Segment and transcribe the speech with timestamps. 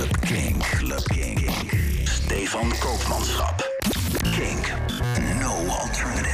[0.00, 0.62] Club King.
[1.10, 1.38] King.
[2.06, 3.60] Stefan Koopmanschap.
[4.32, 4.72] Kink.
[5.40, 6.29] No alternative.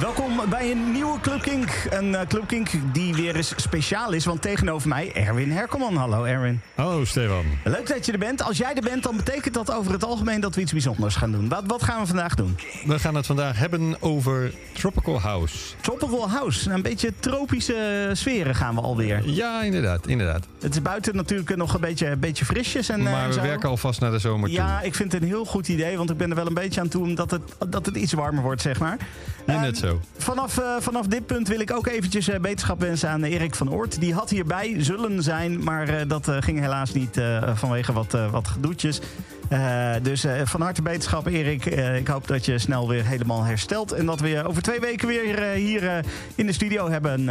[0.00, 1.86] Welkom bij een nieuwe Club Kink.
[1.90, 4.24] Een eh, Club Kink die weer eens speciaal is.
[4.24, 5.96] Want tegenover mij Erwin Herkelman.
[5.96, 6.60] Hallo Erwin.
[6.74, 7.44] Hallo Stefan.
[7.64, 8.42] Leuk dat je er bent.
[8.42, 11.32] Als jij er bent, dan betekent dat over het algemeen dat we iets bijzonders gaan
[11.32, 11.48] doen.
[11.48, 12.56] Wat, wat gaan we vandaag doen?
[12.84, 15.56] We gaan het vandaag hebben over Tropical House.
[15.80, 16.70] Tropical House.
[16.70, 19.22] Een beetje tropische sferen gaan we alweer.
[19.28, 20.46] Ja, inderdaad, inderdaad.
[20.60, 22.88] Het is buiten natuurlijk nog een beetje, een beetje frisjes.
[22.88, 23.40] En, eh, Maar we zo.
[23.40, 24.58] werken alvast naar de zomer toe.
[24.58, 25.96] Ja, ik vind het een heel goed idee.
[25.96, 28.42] Want ik ben er wel een beetje aan toe omdat het, dat het iets warmer
[28.42, 28.96] wordt, zeg maar.
[29.46, 30.00] Ja, Ehm, net zo.
[30.16, 33.72] Vanaf, eh, vanaf dit punt wil ik ook eventjes eh, beterschap wensen aan Erik van
[33.72, 34.00] Oort.
[34.00, 37.20] Die had hierbij zullen zijn, maar eh, dat ging helaas niet
[37.54, 39.00] vanwege wat, wat gedoetjes.
[39.48, 41.66] Eh, dus eh, van harte beterschap Erik.
[41.66, 43.92] Eh, ik hoop dat je snel weer helemaal herstelt.
[43.92, 47.28] En dat we je over twee weken weer hier in de studio hebben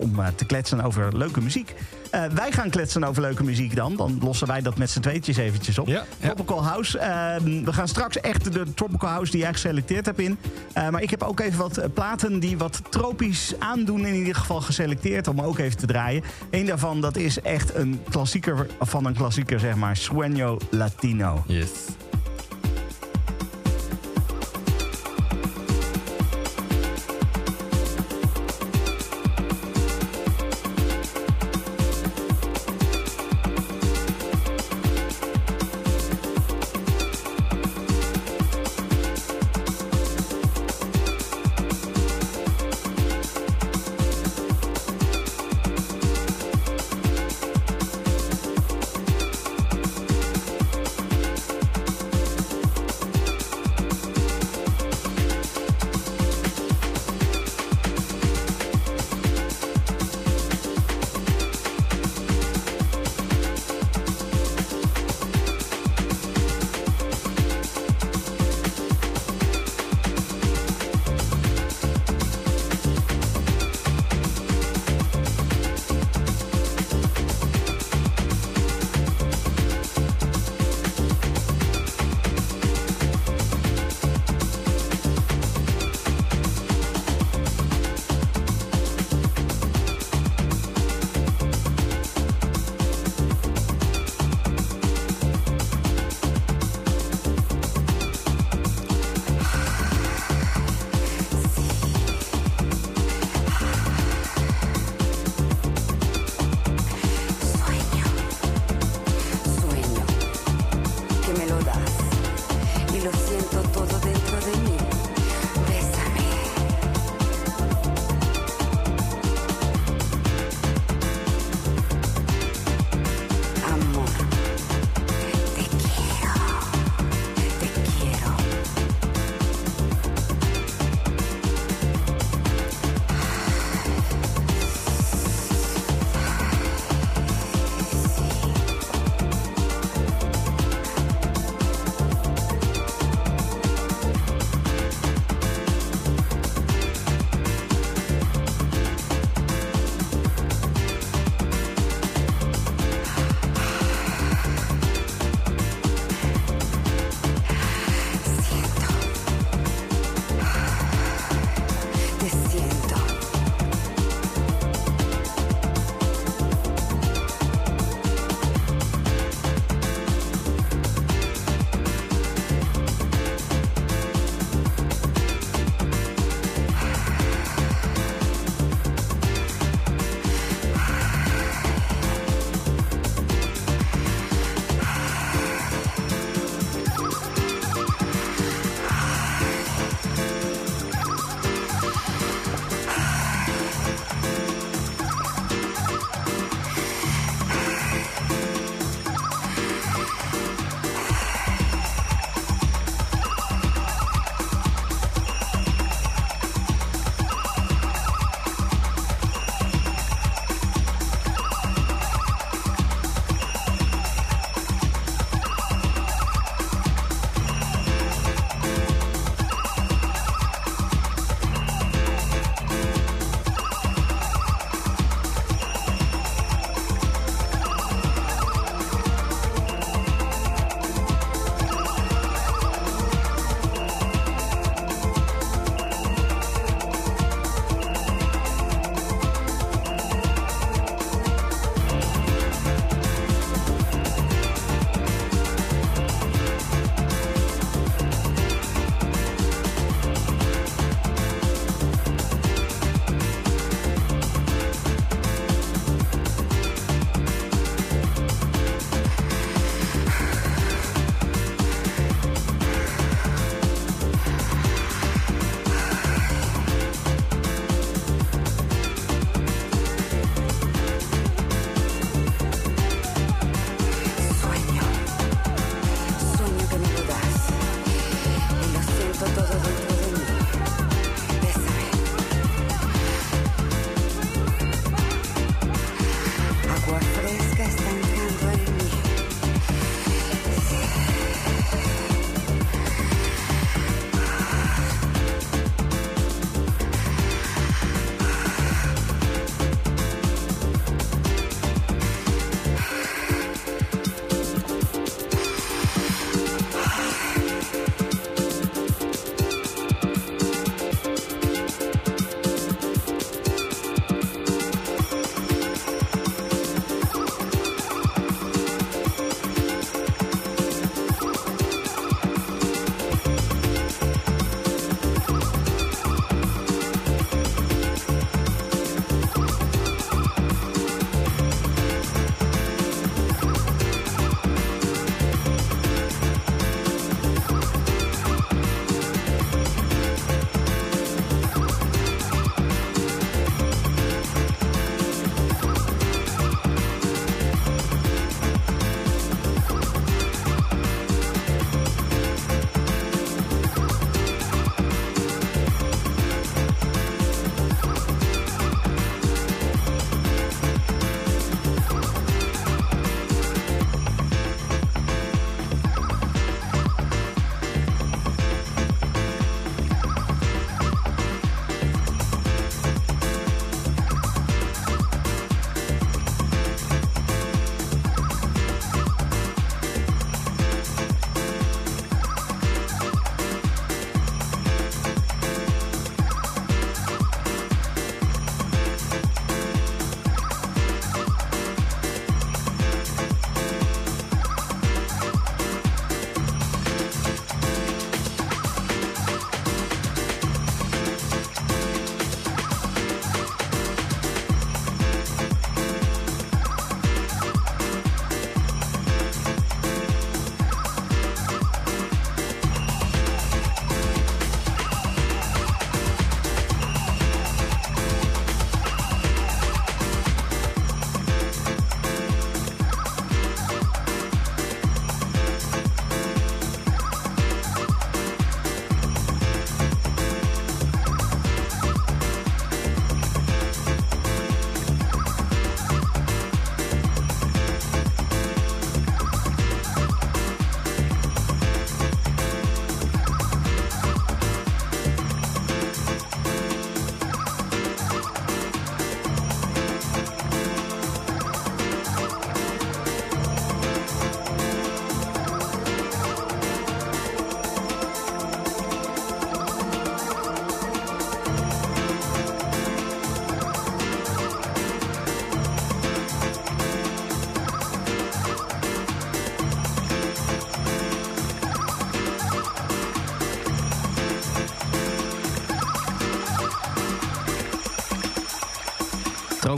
[0.00, 1.74] om te kletsen over leuke muziek.
[2.10, 3.96] Wij gaan kletsen over leuke muziek dan.
[3.96, 5.86] Dan lossen wij dat met z'n tweetjes eventjes op.
[5.86, 6.26] Ja, ja.
[6.26, 6.98] Tropical House.
[7.64, 10.38] We gaan straks echt de Tropical House die jij geselecteerd hebt in.
[10.74, 15.28] Maar ik heb ook even wat platen die wat tropisch aandoen in ieder geval geselecteerd.
[15.28, 16.22] Om ook even te draaien.
[16.50, 19.98] Eén daarvan dat is echt een klassieker van een klassieker zeg maar.
[19.98, 21.44] Sueño Latino.
[21.58, 21.88] Yes.
[21.90, 22.07] Latino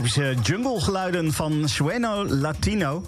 [0.01, 3.05] tropische junglegeluiden van Sueno Latino.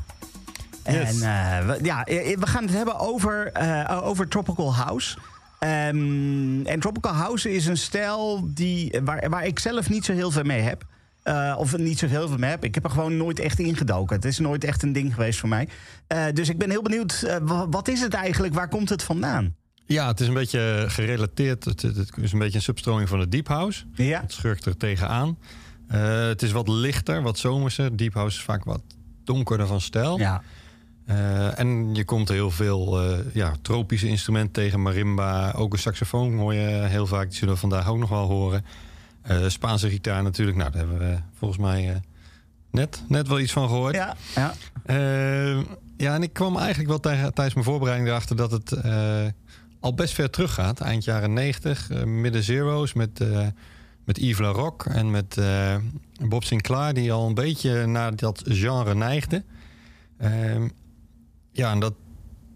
[0.85, 1.21] Yes.
[1.21, 5.17] En eh, we, ja, eh, we gaan het hebben over, eh, over Tropical House.
[5.59, 10.31] Ehm, en Tropical House is een stijl die, waar, waar ik zelf niet zo heel
[10.31, 10.83] veel mee heb.
[11.23, 12.63] Eh, of niet zo heel veel mee heb.
[12.63, 14.15] Ik heb er gewoon nooit echt ingedoken.
[14.15, 15.67] Het is nooit echt een ding geweest voor mij.
[16.07, 18.53] Eh, dus ik ben heel benieuwd, eh, wa- wat is het eigenlijk?
[18.53, 19.55] Waar komt het vandaan?
[19.85, 21.65] Ja, het is een beetje gerelateerd.
[21.65, 23.83] Het, het is een beetje een substroming van de Deep House.
[23.93, 25.37] Ja, Het schurkt er tegenaan.
[25.93, 27.97] Eh het is wat lichter, wat zomerser.
[27.97, 28.81] Deep House is vaak wat
[29.23, 30.19] donkerder van stijl.
[30.19, 30.41] ja.
[31.05, 34.81] Eh, en je komt heel veel eh, ja, tropische instrumenten tegen.
[34.81, 37.29] Marimba, ook een saxofoon hoor je heel vaak.
[37.29, 38.65] Die zullen we vandaag ook nog wel horen.
[39.47, 40.57] Spaanse gitaar natuurlijk.
[40.57, 42.01] Nou, daar hebben we volgens mij
[42.71, 43.95] net, net wel iets van gehoord.
[43.95, 44.53] ja, ja.
[45.97, 48.71] Ja, en ik kwam eigenlijk wel tijdens mijn voorbereiding erachter dat het
[49.83, 50.79] al best ver terug gaat.
[50.79, 53.25] Eind jaren 90, eh, midden zero's met,
[54.03, 55.75] met Yves Laroque en met eh,
[56.27, 59.43] Bob Sinclair, die al een beetje naar dat genre neigde.
[60.17, 60.67] Ehm,
[61.51, 61.93] ja, en dat,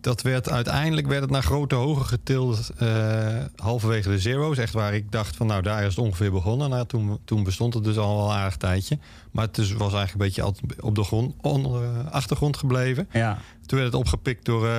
[0.02, 4.58] dat werd uiteindelijk werd het naar grote hogen getild eh, halverwege de zero's.
[4.58, 6.70] Echt waar ik dacht van nou, daar is het ongeveer begonnen.
[6.70, 9.00] Nou, toen, toen bestond het dus al wel een aardig tijdje.
[9.32, 13.08] Maar het was eigenlijk een beetje altijd op de grond, onder, eh, achtergrond gebleven.
[13.12, 13.38] ja.
[13.66, 14.70] Toen werd het opgepikt door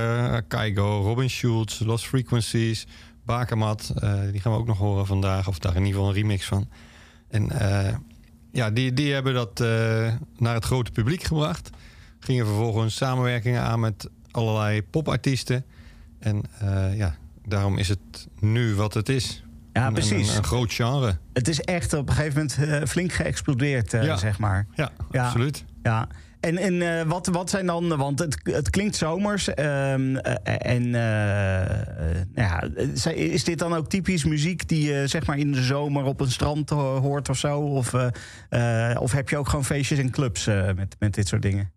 [0.49, 2.87] Kaigo, Robin Schulz, Lost Frequencies,
[3.29, 3.93] Bakermat.
[3.97, 6.47] eh, die gaan we ook nog horen vandaag, of daar in ieder geval een remix
[6.47, 6.69] van.
[7.29, 7.95] En eh,
[8.53, 9.69] ja, die, die hebben dat eh,
[10.39, 11.71] naar het grote publiek gebracht.
[12.21, 15.65] Gingen vervolgens samenwerkingen aan met allerlei popartiesten.
[16.19, 16.43] En
[16.95, 17.15] ja,
[17.47, 19.45] daarom is het nu wat het is.
[19.73, 20.31] ja Een- precies.
[20.31, 21.17] Een, een groot genre.
[21.33, 24.17] Het is echt op een gegeven moment flink geëxplodeerd, Ja.
[24.17, 24.67] zeg maar.
[24.75, 25.25] Ja, Ja.
[25.25, 25.65] absoluut.
[25.83, 26.09] Ja.
[26.41, 29.55] En, en eh, wat, wat zijn dan, want het, het klinkt zomers.
[29.55, 32.63] ehm, eh, en eh, ja,
[33.15, 36.31] is dit dan ook typisch muziek die je zeg maar in de zomer op een
[36.31, 37.59] strand ho- hoort of zo?
[37.61, 37.95] Of,
[38.99, 40.45] of heb je ook gewoon feestjes en clubs
[40.77, 41.71] met, met dit soort dingen?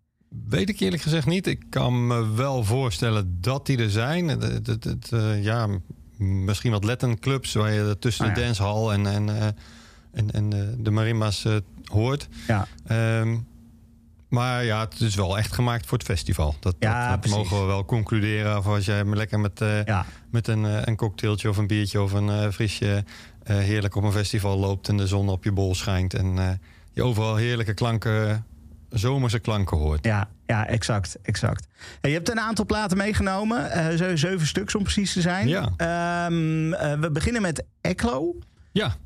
[0.48, 1.46] Weet ik eerlijk gezegd niet.
[1.46, 4.28] Ik kan me wel voorstellen dat die er zijn.
[4.28, 5.10] Het, het, het, het,
[5.42, 5.68] ja,
[6.16, 8.46] misschien wat Latin clubs waar je tussen Ah, de ja.
[8.46, 9.28] dancehall en, en,
[10.12, 11.46] en, en de, de marimba's
[11.84, 12.28] hoort.
[12.46, 13.36] Ja, Ehm,
[14.32, 16.54] maar ja, het is wel echt gemaakt voor het festival.
[16.60, 18.58] Dat, Ja, dat, mogen we wel concluderen.
[18.58, 20.04] Of als jij lekker met, eh, ja.
[20.30, 23.04] met een, eh, een cocktailtje of een biertje of een eh, frisje...
[23.44, 26.14] heerlijk op een festival loopt en de zon op je bol schijnt...
[26.14, 26.60] en
[26.92, 28.46] je overal heerlijke klanken,
[28.88, 30.04] zomerse klanken hoort.
[30.04, 31.66] Ja, ja, exact, exact.
[32.00, 35.48] Hey, je hebt een aantal platen meegenomen, zo- zeven stuks om precies te zijn.
[35.48, 35.72] Ja.
[35.76, 38.34] Ehm, eh, we beginnen met Eclo.
[38.72, 38.96] Ja,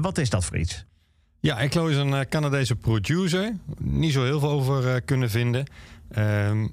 [0.00, 0.84] wat is dat voor iets?
[1.42, 3.52] Ja, Eklo is een eh, Canadese producer.
[3.78, 5.64] Niet zo heel veel over eh, kunnen vinden.
[6.10, 6.68] Ehm,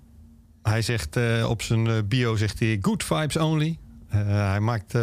[0.63, 3.77] hij zegt eh, op zijn bio zegt hij good vibes only.
[4.07, 4.97] Hij maakt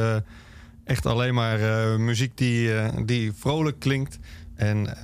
[0.85, 1.59] echt alleen maar
[2.01, 2.71] muziek die,
[3.05, 4.19] die vrolijk klinkt.
[4.55, 4.97] En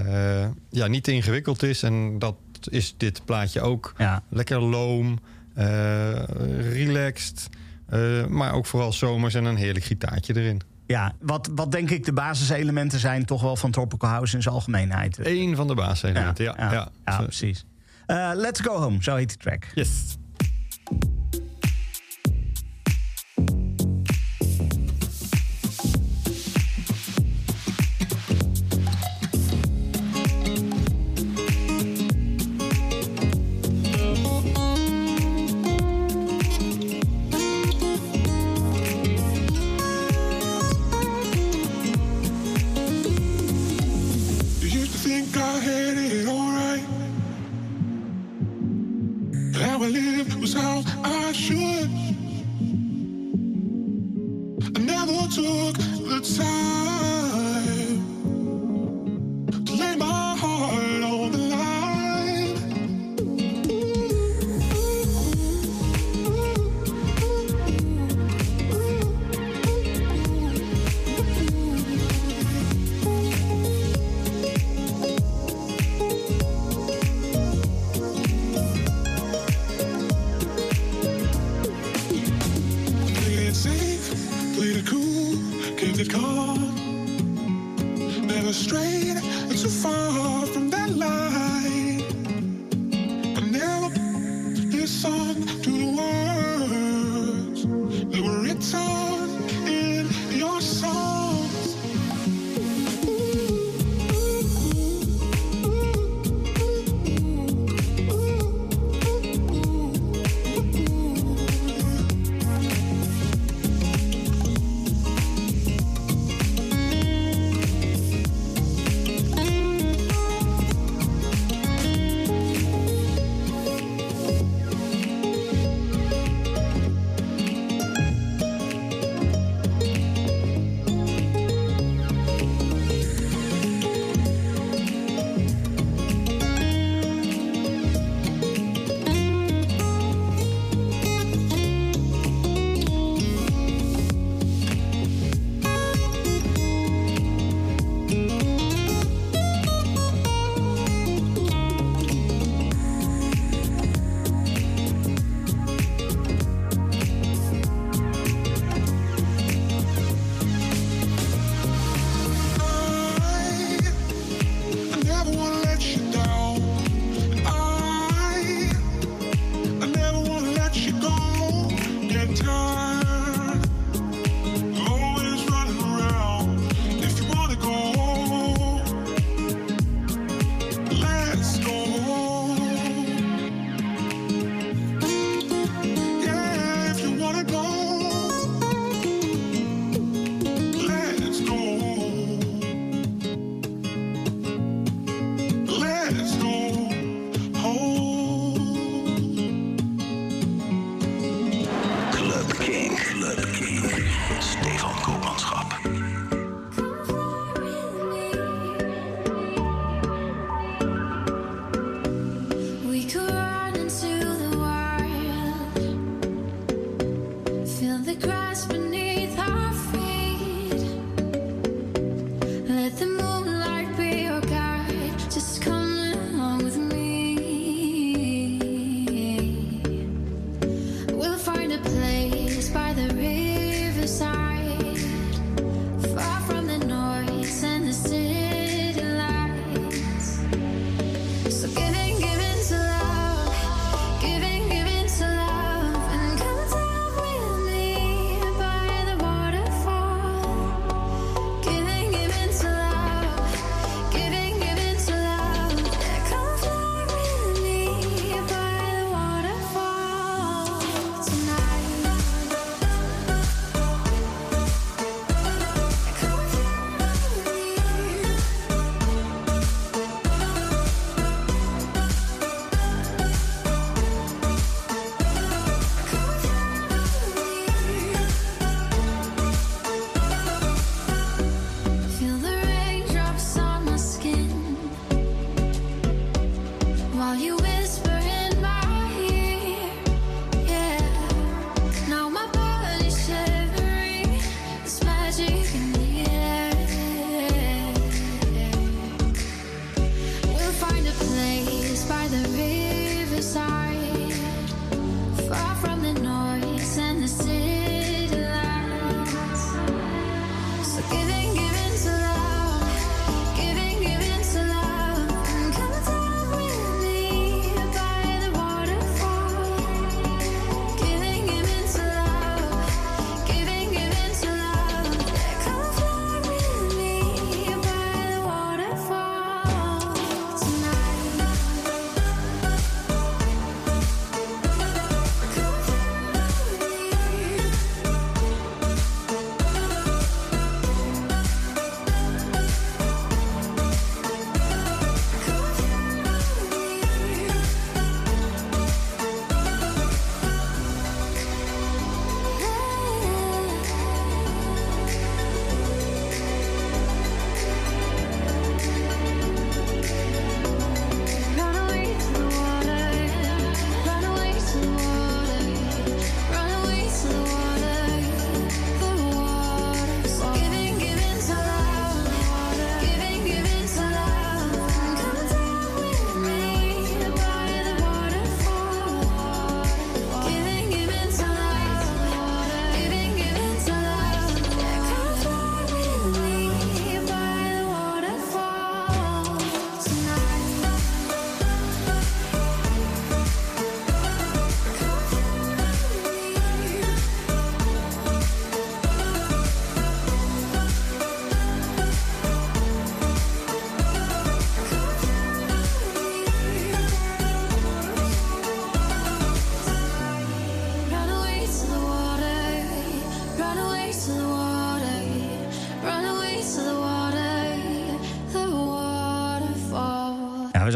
[0.71, 1.83] ja, niet te ingewikkeld is.
[1.83, 2.37] En dat
[2.71, 3.95] is dit plaatje ook.
[3.99, 5.19] Ja, Lekker loom,
[6.73, 7.49] relaxed.
[8.29, 10.63] maar ook vooral zomers en een heerlijk gitaartje erin.
[10.93, 14.55] Ja wat, wat denk ik de basiselementen zijn toch wel van Tropical House in zijn
[14.55, 15.19] algemeenheid.
[15.23, 16.55] Eén van de baaselementen, ja.
[16.59, 17.65] ja, ja, precies.
[18.07, 19.67] Eh, Let's Go Home, zo heet die track.
[19.75, 20.17] Yes.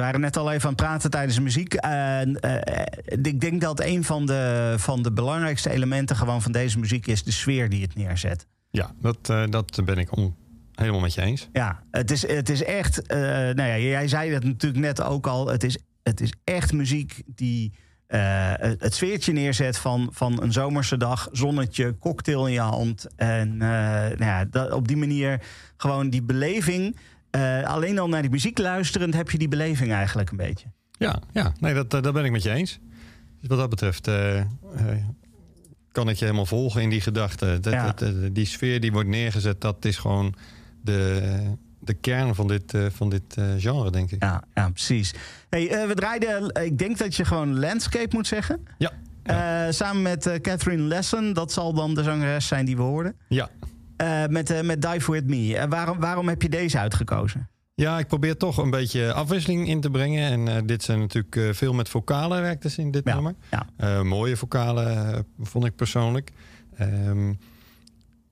[0.07, 1.75] Waren net al even aan het praten tijdens de muziek.
[1.75, 2.83] En, eh,
[3.23, 7.23] ik denk dat een van de, van de belangrijkste elementen gewoon van deze muziek is
[7.23, 8.47] de sfeer die het neerzet.
[8.71, 10.35] Ja, dat, eh, dat ben ik on-
[10.75, 11.49] helemaal met je eens.
[11.53, 13.07] Ja, het is, het is echt.
[13.07, 15.47] eh, nou ja, jij zei het natuurlijk net ook al.
[15.49, 17.73] Het is, het is echt muziek die
[18.07, 21.29] eh, het sfeertje neerzet van, van een zomerse dag.
[21.33, 23.07] Zonnetje, cocktail in je hand.
[23.17, 23.69] En eh,
[24.19, 25.41] nou ja, dat, op die manier
[25.77, 26.97] gewoon die beleving.
[27.37, 30.67] Eh, alleen al naar die muziek luisterend heb je die beleving eigenlijk een beetje.
[30.99, 32.79] Ja, ja nee, dat, eh, dat ben ik met je eens.
[33.41, 34.43] Dus wat dat betreft eh,
[35.93, 37.59] kan ik je helemaal volgen in die gedachte.
[37.61, 37.93] Dat, Ja.
[37.93, 40.35] dat, die sfeer die wordt neergezet, dat is gewoon
[40.83, 41.33] de,
[41.81, 44.23] de kern van dit, van dit genre, denk ik.
[44.23, 45.15] Ja, ja precies.
[45.49, 48.67] Hey, we draaiden, ik denk dat je gewoon landscape moet zeggen.
[48.79, 53.15] Ja, samen met Catherine Lesson, dat zal dan de zangeres zijn die we hoorden.
[53.29, 53.49] ja.
[53.97, 55.57] Eh, met, eh, met Dive With Me.
[55.57, 57.49] Eh, waarom, waarom heb je deze uitgekozen?
[57.75, 60.49] Ja, ik probeer toch een beetje afwisseling in te brengen.
[60.49, 63.35] En dit zijn natuurlijk veel met vocalen werkte ze in dit Ja, nummer.
[63.51, 64.03] ja.
[64.03, 66.33] Mooie vocalen vond ik persoonlijk.
[66.77, 67.33] Ehm,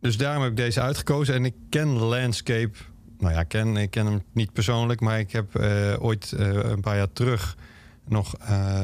[0.01, 1.35] dus daarom heb ik deze uitgekozen.
[1.35, 2.79] En ik ken Landscape.
[3.19, 5.01] Nou ja, ken, ik ken hem niet persoonlijk.
[5.01, 5.57] Maar ik heb
[6.01, 7.57] ooit een paar jaar terug
[8.09, 8.35] nog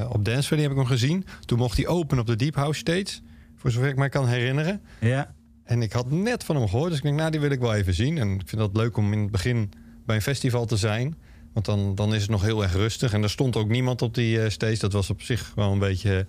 [0.08, 1.24] op Dance Valley heb ik hem gezien.
[1.44, 3.20] Toen mocht hij open op de Deep House Stage.
[3.56, 4.80] Voor zover ik mij kan herinneren.
[5.00, 5.34] Ja.
[5.70, 7.74] En ik had net van hem gehoord, dus ik denk, nou, die wil ik wel
[7.74, 8.18] even zien.
[8.18, 9.72] En ik vind dat leuk om in het begin
[10.06, 11.14] bij een festival te zijn.
[11.52, 13.12] Want dan, dan is het nog heel erg rustig.
[13.12, 14.78] En er stond ook niemand op die eh, stage.
[14.78, 16.26] Dat was op zich wel een beetje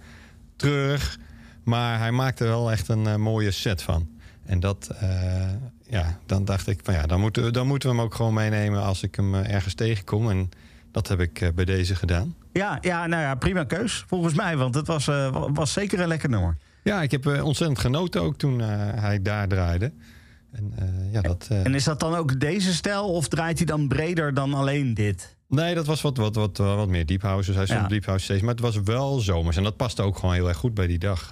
[0.56, 1.18] treurig.
[1.64, 4.10] Maar hij maakte wel echt een eh, mooie set van.
[4.46, 5.50] En dat, eh,
[5.88, 8.34] ja, dan dacht ik, van ja, dan moeten, we, dan moeten we hem ook gewoon
[8.34, 10.30] meenemen als ik hem ergens tegenkom.
[10.30, 10.50] En
[10.92, 12.36] dat heb ik bij deze gedaan.
[12.54, 14.04] Ja, ja, nou ja, prima keus.
[14.08, 16.58] Volgens mij, want het was, wa- was zeker een lekker nummer.
[16.84, 19.94] Ja, ik heb eh, ontzettend genoten ook toen eh, hij daar draaide.
[20.52, 21.48] En eh, ja, dat...
[21.50, 25.36] En is dat dan ook deze stijl of draait hij dan breder dan alleen dit?
[25.48, 27.46] Nee, dat was wat, wat, wat, wat meer deep house.
[27.48, 27.86] Dus hij stond Ja.
[27.86, 28.42] op deep house steeds.
[28.42, 29.58] Maar het was wel zomers.
[29.58, 31.32] En dat paste ook gewoon heel erg goed bij die dag.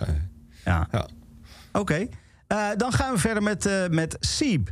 [0.66, 0.88] Ja.
[0.92, 1.08] Ja.
[1.72, 2.08] Oké.
[2.78, 4.70] Dan gaan we verder met, eh met Sieb.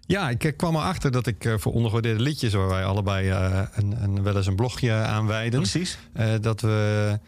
[0.00, 2.52] Ja, ik kwam erachter dat ik voor ondergewaardeerde liedjes...
[2.52, 3.30] waar wij allebei
[3.74, 5.60] een, een, wel eens een blogje aan wijden...
[5.60, 5.98] Precies.
[6.40, 7.18] dat, we,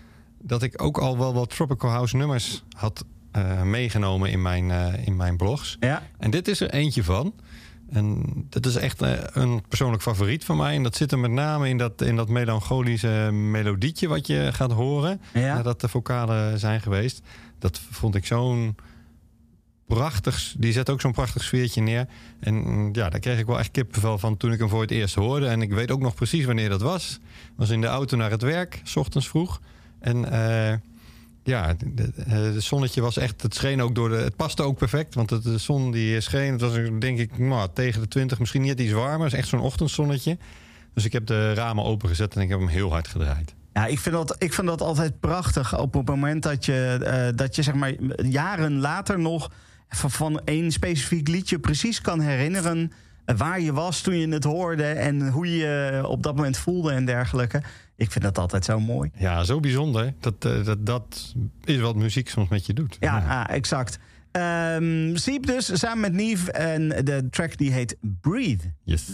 [0.46, 5.06] dat ik ook al wel wat Tropical House nummers had eh, meegenomen in mijn, eh,
[5.06, 5.76] in mijn blogs.
[5.80, 6.02] Ja.
[6.18, 7.34] En dit is er eentje van.
[7.90, 10.74] En dat is echt eh, een persoonlijk favoriet van mij.
[10.74, 14.72] En dat zit er met name in dat, in dat melancholische melodietje wat je gaat
[14.72, 15.20] horen.
[15.32, 15.54] Ja.
[15.54, 17.22] Nadat de vocalen zijn geweest.
[17.58, 18.76] Dat vond ik zo'n
[19.86, 22.06] prachtig, die zet ook zo'n prachtig sfeertje neer.
[22.40, 24.90] En mm, ja, daar kreeg ik wel echt kippenvel van toen ik hem voor het
[24.90, 25.46] eerst hoorde.
[25.46, 27.18] En ik weet ook nog precies wanneer dat was.
[27.56, 29.60] was in de auto naar het werk, s ochtends vroeg.
[30.06, 30.78] En eh,
[31.42, 31.76] ja,
[32.28, 35.14] het zonnetje was echt, het scheen ook door de, het paste ook perfect.
[35.14, 38.62] Want het, de zon die scheen, het was denk ik nou, tegen de 20, misschien
[38.62, 39.24] net iets warmer.
[39.24, 40.38] Het is echt zo'n ochtendzonnetje.
[40.94, 43.54] Dus ik heb de ramen opengezet en ik heb hem heel hard gedraaid.
[43.72, 45.78] Ja, ik vind dat, ik vind dat altijd prachtig.
[45.78, 49.50] Op het moment dat je, eh, dat je zeg maar jaren later nog
[49.88, 52.92] van, van één specifiek liedje precies kan herinneren.
[53.36, 56.92] Waar je was toen je het hoorde en hoe je je op dat moment voelde
[56.92, 57.62] en dergelijke.
[57.96, 59.10] Ik vind dat altijd zo mooi.
[59.18, 60.14] Ja, zo bijzonder.
[60.20, 61.34] Dat, eh, dat, dat
[61.64, 62.96] is wat muziek soms met je doet.
[63.00, 63.98] Ja, ah, exact.
[64.30, 68.64] Ehm Siep dus samen met Nieve en de track die heet Breathe.
[68.84, 69.04] Yes.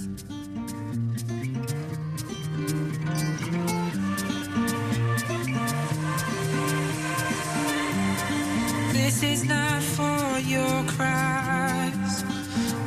[8.93, 12.12] This is not for your cries.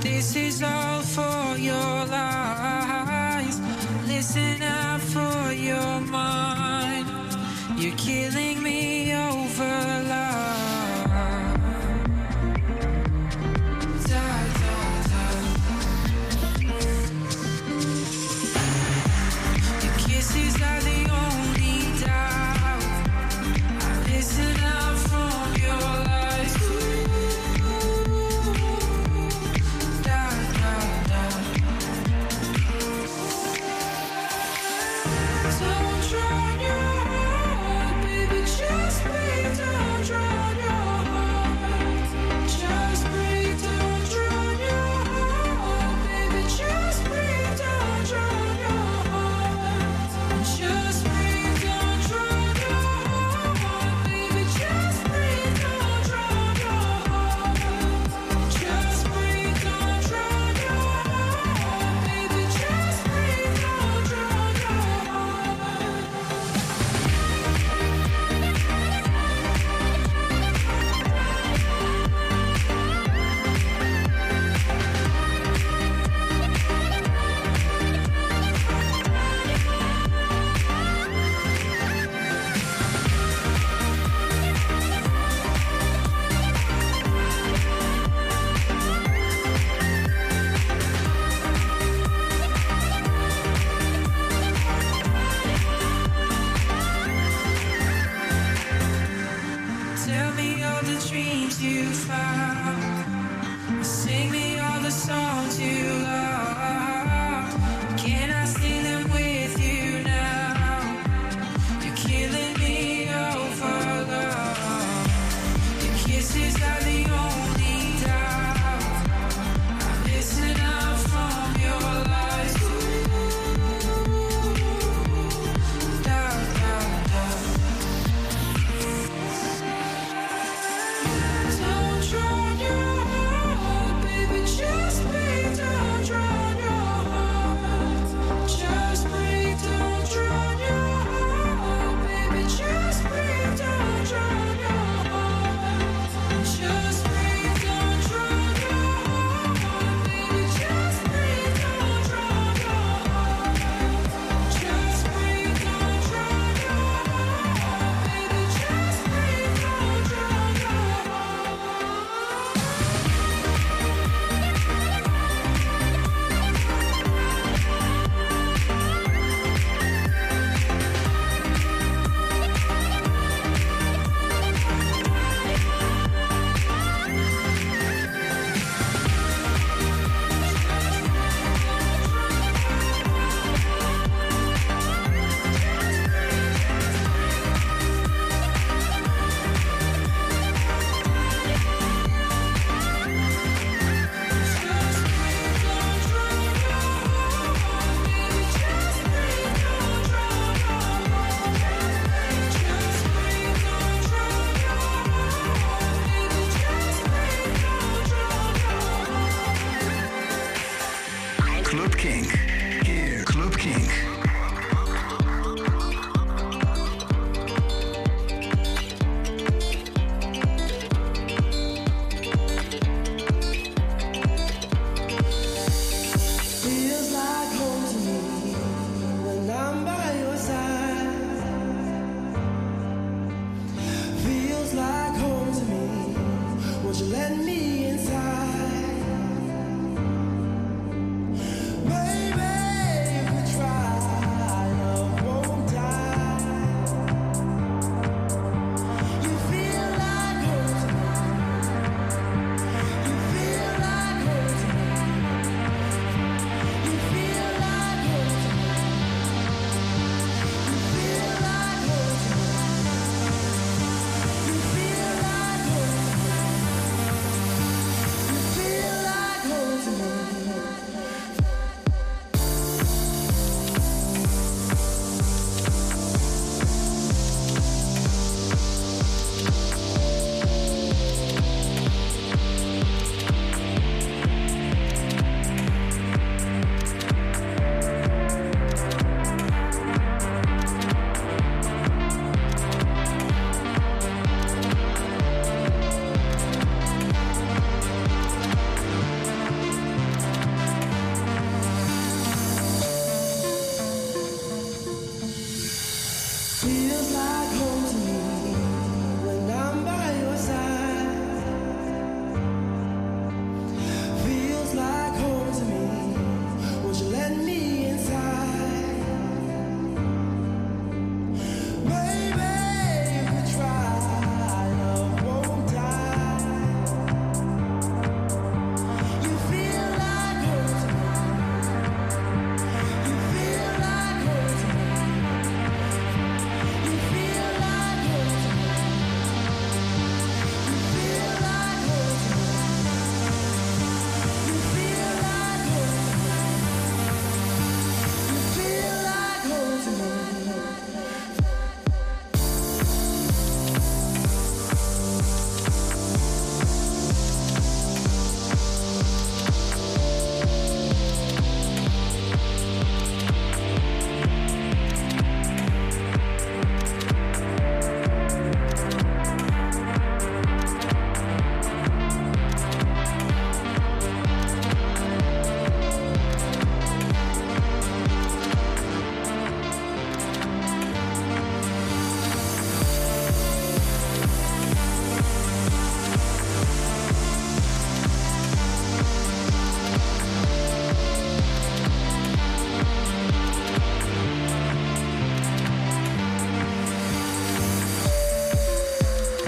[0.06, 3.60] This is all for your lies.
[4.06, 7.08] Listen out for your mind.
[7.76, 9.64] You're killing me over
[10.08, 10.35] love.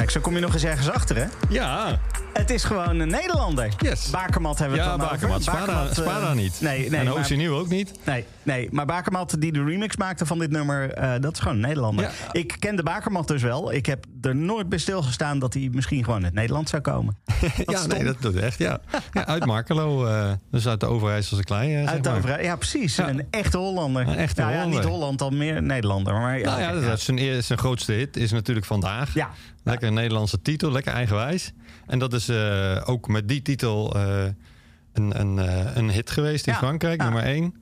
[0.08, 1.26] Kijk, zo kom je nog eens ergens achter, hè?
[1.50, 2.00] Ja,
[2.34, 3.74] Het is gewoon een Nederlander.
[3.78, 4.10] Yes.
[4.10, 5.40] Bakermat hebben we ja het dan Bakermat.
[5.40, 5.52] over.
[5.52, 6.62] Bakermat, eh, Spada niet.
[6.62, 7.92] Nee, nee, en maar- OC Nieuw ook niet.
[8.06, 11.54] Nee, nee, maar Bakermat die de remix maakte van dit nummer, eh, dat is gewoon
[11.56, 12.06] een Nederlander.
[12.06, 12.12] Ja.
[12.32, 13.74] Ik ken de Bakermat dus wel.
[13.74, 17.18] Ik heb er nooit bij stilgestaan dat hij misschien gewoon uit Nederland zou komen.
[17.66, 17.90] ja, stom.
[17.90, 18.58] nee, dat doet echt.
[18.58, 18.80] Ja.
[19.12, 21.72] ja uit Markelo, eh, dus uit de Overijsselse klei.
[21.72, 22.96] zeg Uit de ja, precies.
[22.96, 23.10] Ja.
[23.10, 24.08] Een echte Hollander.
[24.08, 24.80] Een echte ja, ja, Hollander.
[24.80, 26.14] niet Holland, dan meer Nederlander.
[26.14, 29.14] Maar, ja, Nou ja, oké, dat is zijn, zijn grootste hit is natuurlijk vandaag.
[29.14, 29.30] Ja.
[29.64, 31.54] Lekker een Nederlandse titel, lekker eigenwijs.
[31.86, 35.38] En dat is eh, ook met die titel een, een,
[35.78, 37.04] een hit geweest in Ja, Frankrijk, ja.
[37.04, 37.54] nummer 1.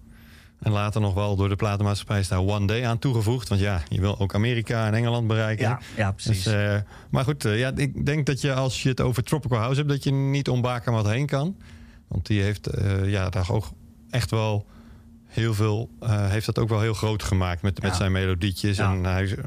[0.66, 3.48] En later nog wel door de platenmaatschappij is daar One Day aan toegevoegd.
[3.50, 5.68] Want ja, je wil ook Amerika en Engeland bereiken.
[5.68, 6.44] Ja, ja, precies.
[6.44, 9.78] Dus, maar goed, eh, ja, ik denk dat je als je het over Tropical House
[9.78, 9.90] hebt...
[9.90, 11.56] dat je niet om Bakermat heen kan.
[12.08, 13.72] Want die heeft eh, ja, daar ook
[14.10, 14.66] echt wel
[15.26, 15.90] heel veel...
[16.06, 18.78] heeft dat ook wel heel groot gemaakt met, met zijn melodietjes.
[18.78, 18.94] Ja.
[18.94, 19.38] En hij,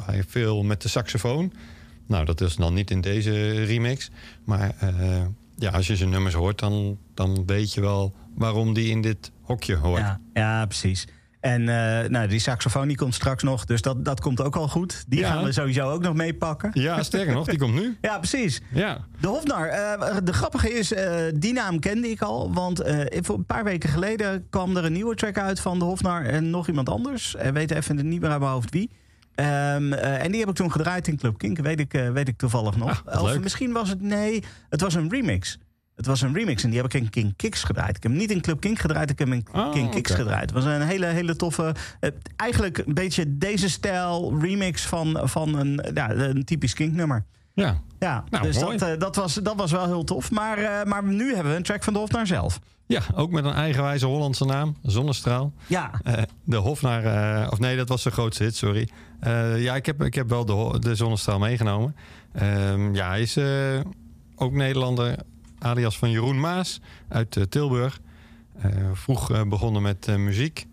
[0.00, 1.52] hij heeft veel met de saxofoon.
[2.06, 4.10] Nou, dat is dan niet in deze remix.
[4.44, 4.74] Maar
[5.56, 8.14] ja, als je zijn nummers hoort, dan, dan weet je wel...
[8.34, 10.00] waarom die in dit hokje hoort.
[10.00, 11.06] ja, ja, precies.
[11.40, 14.68] En eh, nou, die saxofoon die komt straks nog, dus dat, dat komt ook al
[14.68, 15.04] goed.
[15.08, 15.28] Die Ja.
[15.32, 16.70] gaan we sowieso ook nog meepakken.
[16.74, 17.96] Ja, sterker nog, die komt nu.
[18.00, 18.60] Ja, precies.
[18.72, 19.66] Ja, De Hofnar.
[19.66, 22.52] eh, de grappige is, eh, die naam kende ik al.
[22.52, 26.50] Want een paar weken geleden kwam er een nieuwe track uit van de Hofnar en
[26.50, 27.34] nog iemand anders.
[27.34, 28.90] Ik weet even niet meer uit mijn hoofd wie.
[29.34, 32.36] Ehm, eh, en die heb ik toen gedraaid in Club Kink, weet ik, weet ik
[32.38, 33.02] toevallig nog.
[33.06, 35.58] Ah, of misschien was het, nee, het was een remix.
[36.02, 37.96] Het was een remix en die heb ik in King Kicks gedraaid.
[37.96, 40.10] Ik heb hem niet in Club Kink gedraaid, ik heb hem in Oh, King Kicks
[40.10, 40.40] gedraaid.
[40.40, 45.54] Het was een hele, hele toffe, eh, eigenlijk een beetje deze stijl remix van, van
[45.58, 47.24] een, ja, een typisch Kink nummer.
[47.54, 47.80] ja.
[47.98, 48.78] Ja, Nou, dus mooi.
[48.78, 50.30] dat, eh, dat, was, dat was wel heel tof.
[50.30, 52.58] Maar, eh, maar nu hebben we een track van de Hofnar zelf.
[52.86, 55.52] ja, ook met een eigenwijze Hollandse naam, Zonnestraal.
[55.66, 55.90] Ja,
[56.44, 58.88] de Hofnar, eh, of nee, dat was zijn grootste hit, sorry.
[59.56, 61.96] Ja, ik heb, ik heb wel de, de zonnestraal meegenomen.
[62.32, 63.38] Ehm, ja, hij is
[64.36, 65.16] ook Nederlander,
[65.62, 68.00] alias van Jeroen Maas uit eh, Tilburg.
[68.58, 70.66] Eh, vroeg eh, begonnen met muziek.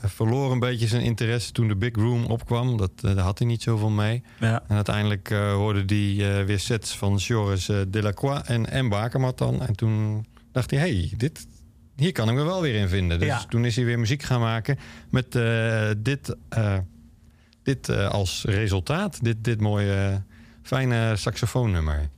[0.00, 2.76] Verloor een beetje zijn interesse toen de Big Room opkwam.
[2.76, 4.22] Dat, daar had hij niet zoveel mee.
[4.40, 4.62] ja.
[4.68, 9.62] En uiteindelijk hoorde hij weer sets van Joris Delacroix en, en Bakermat dan.
[9.62, 11.46] En toen dacht hij, hey, dit,
[11.96, 13.18] hier kan ik me wel weer in vinden.
[13.18, 13.44] Dus Ja.
[13.48, 14.78] toen is hij weer muziek gaan maken
[15.10, 15.32] met
[15.98, 16.36] dit,
[17.62, 19.24] dit als resultaat.
[19.24, 20.22] Dit, dit mooie,
[20.62, 22.08] fijne saxofoonnummer.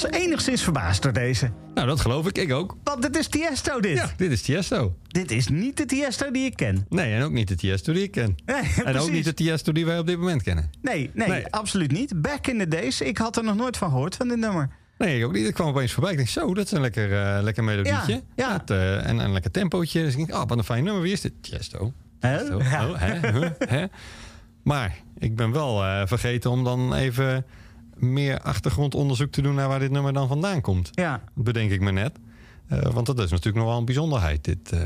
[0.00, 1.50] Was enigszins verbaasd door deze.
[1.74, 2.38] Nou, dat geloof ik.
[2.38, 2.76] Ik ook.
[2.84, 3.96] Want het is Tiesto dit.
[3.96, 4.96] Ja, dit is Tiesto.
[5.08, 6.86] Dit is niet de Tiesto die ik ken.
[6.88, 8.34] Nee, en ook niet de Tiesto die ik ken.
[8.46, 10.70] Nee, En ook niet de Tiesto die wij op dit moment kennen.
[10.82, 11.46] Nee, nee, Nee.
[11.50, 12.22] absoluut niet.
[12.22, 13.00] Back in the days.
[13.00, 14.68] Ik had er nog nooit van gehoord, van dit nummer.
[14.98, 15.46] Nee, ik ook niet.
[15.46, 16.10] Ik kwam opeens voorbij.
[16.10, 18.12] Ik denk, zo, dat is een lekker, eh, lekker melodietje.
[18.12, 18.58] Ja, ja.
[18.58, 20.02] Dat, eh, en een lekker tempootje.
[20.02, 21.02] Dus ik denk, oh, wat een fijn nummer.
[21.02, 21.32] Wie is dit?
[21.40, 21.92] Tiesto.
[22.20, 22.38] Hè?
[22.38, 22.62] Tiesto.
[22.62, 22.88] Ja.
[22.88, 23.30] Oh, hè?
[23.32, 23.50] Huh?
[23.58, 23.84] Hè?
[24.62, 27.44] Maar ik ben wel eh, vergeten om dan even
[27.96, 29.54] meer achtergrondonderzoek te doen...
[29.54, 30.88] naar waar dit nummer dan vandaan komt.
[30.92, 31.20] Ja.
[31.34, 32.18] Dat bedenk ik me net.
[32.68, 34.72] Eh, want dat is natuurlijk nog wel een bijzonderheid, dit...
[34.72, 34.80] eh.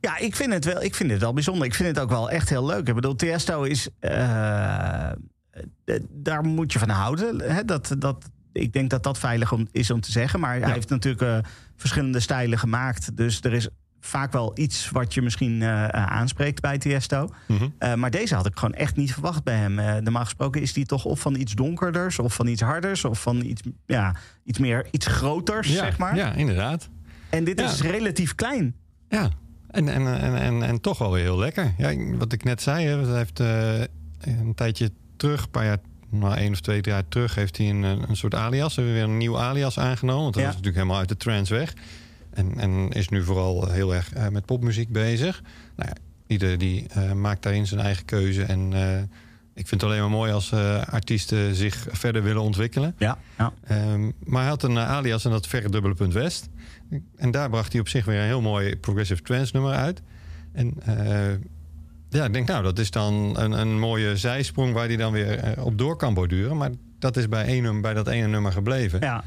[0.00, 0.82] Ja, ik vind het wel.
[0.82, 1.66] Ik vind het wel bijzonder.
[1.66, 2.88] Ik vind het ook wel echt heel leuk.
[2.88, 3.88] Ik bedoel, Tiesto is.
[3.98, 5.10] eh,
[6.10, 7.40] daar moet je van houden.
[7.40, 7.64] Hè?
[7.64, 10.40] Dat, dat, ik denk dat dat veilig om, is om te zeggen.
[10.40, 11.46] Maar hij heeft natuurlijk
[11.76, 13.16] verschillende stijlen gemaakt.
[13.16, 13.68] Dus er is
[14.06, 17.28] vaak wel iets wat je misschien eh, eh, aanspreekt bij Tiesto.
[17.48, 17.68] Mhm.
[17.78, 19.78] Eh, maar deze had ik gewoon echt niet verwacht bij hem.
[19.78, 23.22] Eh, normaal gesproken is die toch of van iets donkerders, of van iets harders, of
[23.22, 26.16] van iets, ja, iets meer iets groters, ja, zeg maar.
[26.16, 26.88] Ja, inderdaad.
[27.30, 27.66] En dit Ja.
[27.66, 28.74] is relatief klein.
[29.08, 29.30] Ja,
[29.70, 31.74] en, en, en, en, en toch wel weer heel lekker.
[31.78, 35.78] Ja, wat ik net zei, hè, heeft een tijdje terug, een paar jaar,
[36.10, 39.38] nou één of twee jaar terug, heeft hij een, een soort alias, weer een nieuw
[39.38, 40.22] alias aangenomen.
[40.22, 40.48] Want dat Ja.
[40.48, 41.74] was natuurlijk helemaal uit de trance weg.
[42.34, 45.42] En, en is nu vooral heel erg eh, met popmuziek bezig.
[45.76, 48.42] Nou ja, ieder die eh, maakt daarin zijn eigen keuze.
[48.42, 49.02] En eh,
[49.54, 52.94] ik vind het alleen maar mooi als eh, artiesten zich verder willen ontwikkelen.
[52.98, 53.52] Ja, ja.
[53.66, 56.48] Ehm, maar hij had een eh, alias en dat verre dubbele punt West.
[57.16, 60.02] En daar bracht hij op zich weer een heel mooi progressive trance nummer uit.
[60.52, 61.34] En eh,
[62.08, 65.38] ja, ik denk nou, dat is dan een, een mooie zijsprong waar hij dan weer
[65.38, 66.56] eh, op door kan borduren.
[66.56, 69.00] Maar dat is bij, één, bij dat ene nummer gebleven.
[69.00, 69.24] ja.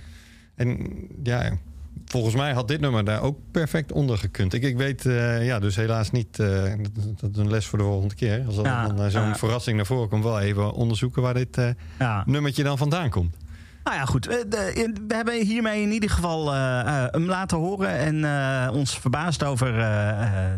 [0.55, 0.87] En
[1.23, 1.57] ja,
[2.05, 4.53] volgens mij had dit nummer daar ook perfect onder gekund.
[4.53, 7.77] Ik, ik weet eh, ja, dus helaas niet, eh, dat, dat is een les voor
[7.77, 8.43] de volgende keer.
[8.45, 11.57] Als Ja, dan eh, zo'n verrassing naar voren komt, wel even onderzoeken waar dit
[11.99, 12.23] ja.
[12.25, 13.35] nummertje dan vandaan komt.
[13.83, 14.25] Nou ja, goed.
[14.25, 19.73] We hebben hiermee in ieder geval hem laten horen en ons verbaasd over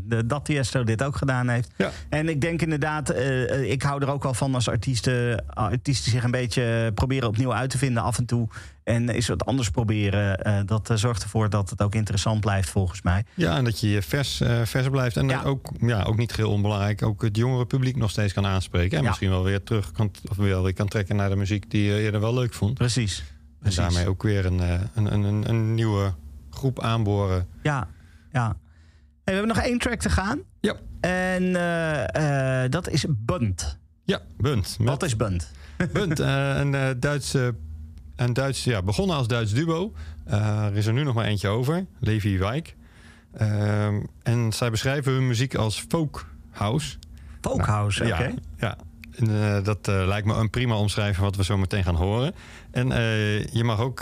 [0.03, 1.71] de, dat Tiesto dit ook gedaan heeft.
[1.75, 1.91] Ja.
[2.09, 3.15] En ik denk inderdaad,
[3.61, 7.69] ik hou er ook wel van als artiesten, artiesten zich een beetje proberen opnieuw uit
[7.69, 8.47] te vinden af en toe.
[8.89, 10.37] En eens wat anders proberen.
[10.37, 13.23] Eh, dat eh, zorgt ervoor dat het ook interessant blijft volgens mij.
[13.33, 15.17] Ja, en dat je vers, eh, vers blijft.
[15.17, 15.43] En Ja.
[15.43, 18.97] ook, ja, ook niet heel onbelangrijk, ook het jongere publiek nog steeds kan aanspreken.
[18.97, 19.09] En Ja.
[19.09, 22.01] misschien wel weer terug kan, of weer, weer kan trekken naar de muziek die je
[22.01, 22.73] eerder wel leuk vond.
[22.73, 23.23] Precies.
[23.61, 24.59] En daarmee ook weer een,
[24.95, 26.13] een, een, een, nieuwe
[26.49, 27.47] groep aanboren.
[27.63, 27.87] Ja,
[28.31, 28.45] ja.
[28.47, 28.55] Hey,
[29.23, 30.39] we hebben nog één track te gaan.
[30.59, 31.51] Ja, En
[32.71, 33.77] dat is Bunt.
[34.03, 34.75] ja Bunt.
[34.79, 35.51] Met Wat is Bunt?
[35.93, 37.55] Bunt, een uh, Duitse,
[38.19, 39.93] een Duits, ja, begonnen als Duits duo.
[40.25, 42.75] Eh, er is er nu nog maar eentje over, Levi Wijk.
[43.33, 46.97] Ehm, en zij beschrijven hun muziek als folk house.
[47.41, 48.23] Folkhouse, oké.
[48.23, 48.77] Ja, ja.
[49.11, 52.33] En, eh, dat eh, lijkt me een prima omschrijving wat we zo meteen gaan horen.
[52.71, 52.87] En
[53.51, 54.01] je mag ook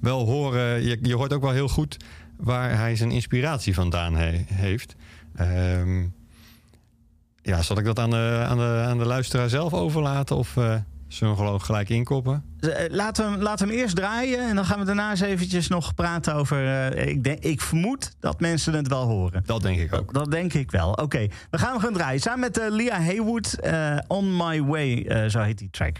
[0.00, 1.96] wel horen, je, je hoort ook wel heel goed
[2.36, 4.94] waar hij zijn inspiratie vandaan he- heeft.
[5.36, 6.02] Ehm,
[7.42, 10.56] ja, zal ik dat aan de, aan, de, aan de luisteraar zelf overlaten of
[11.14, 12.44] zullen we gewoon gelijk inkoppen?
[12.60, 15.20] Eh, Laten we, hem, laten we hem eerst draaien en dan gaan we daarna eens
[15.20, 16.90] eventjes nog praten over...
[16.92, 19.42] eh, ik, denk, ik vermoed dat mensen het wel horen.
[19.46, 20.12] Dat denk ik ook.
[20.12, 20.92] Dat denk ik wel.
[20.92, 22.20] Oké, we gaan hem gaan draaien.
[22.20, 25.96] Samen met eh, Leah Haywood, eh, On My Way, eh, zo heet die track.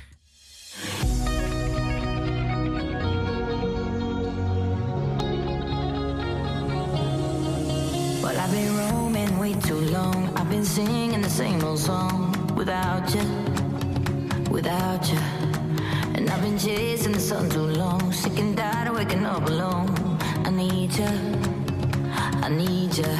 [8.22, 10.30] Well, I've been roaming way too long.
[10.36, 13.22] I've been singing the same old song without you,
[14.54, 15.18] without you.
[16.14, 18.12] And I've been chasing the sun too long.
[18.12, 19.90] Sick and tired of waking up alone.
[20.44, 21.12] I need you,
[22.46, 23.14] I need you.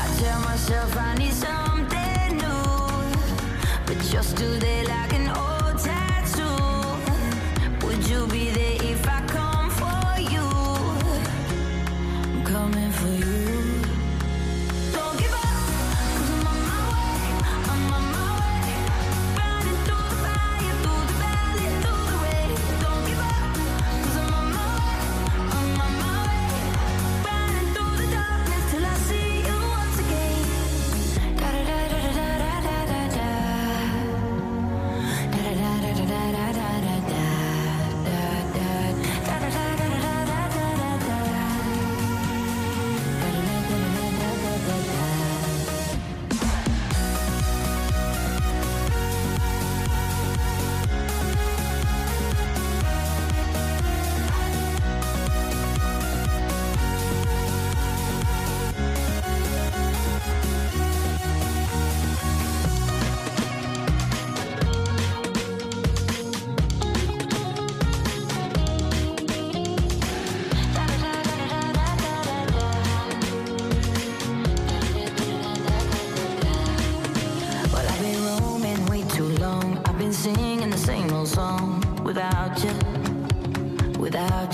[0.00, 2.64] I tell myself I need something new,
[3.86, 6.56] but you're still there like an old tattoo.
[7.86, 8.39] Would you be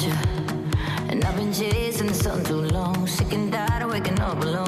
[0.00, 0.12] you.
[1.10, 3.06] And I've been chasing the sun too long.
[3.06, 4.65] Sick and tired of waking up alone.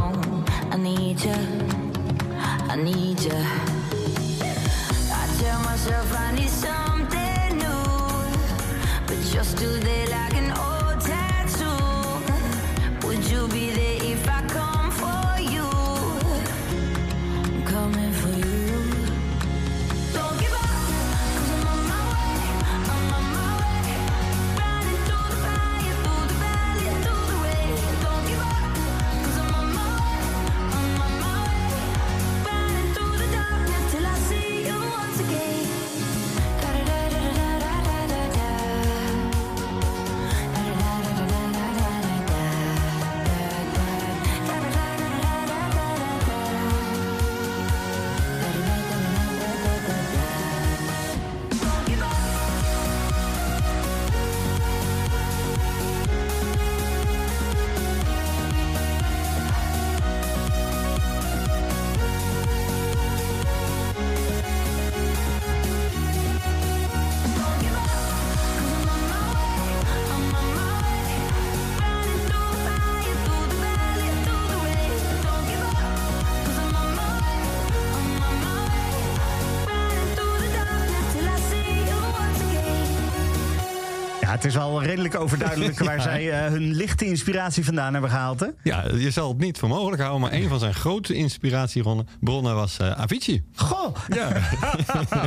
[84.39, 88.41] Het is al redelijk overduidelijk waar zij eh, hun lichte inspiratie vandaan hebben gehaald.
[88.41, 88.47] Hè?
[88.63, 92.79] Ja, je zal het niet voor mogelijk houden, maar een van zijn grote inspiratiebronnen was
[92.79, 93.45] eh, Avicii.
[93.55, 93.97] Goh!
[94.09, 94.29] Ja,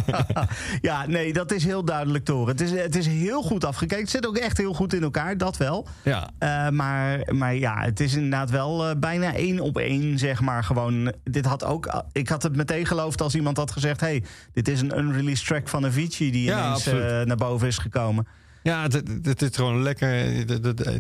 [0.89, 2.51] ja, nee, dat is heel duidelijk te horen.
[2.51, 4.03] Het is, het is heel goed afgekeken.
[4.03, 5.87] Het zit ook echt heel goed in elkaar, dat wel.
[6.03, 6.29] ja.
[6.37, 10.63] Eh, maar, maar ja, het is inderdaad wel bijna één op één, zeg maar.
[10.63, 13.99] Gewoon, dit had ook, ik had het meteen geloofd als iemand had gezegd...
[13.99, 16.85] hey, dit is een unreleased track van Avicii die Ja, ineens
[17.25, 18.27] naar boven is gekomen.
[18.63, 20.45] Ja, het, het- het is gewoon lekker.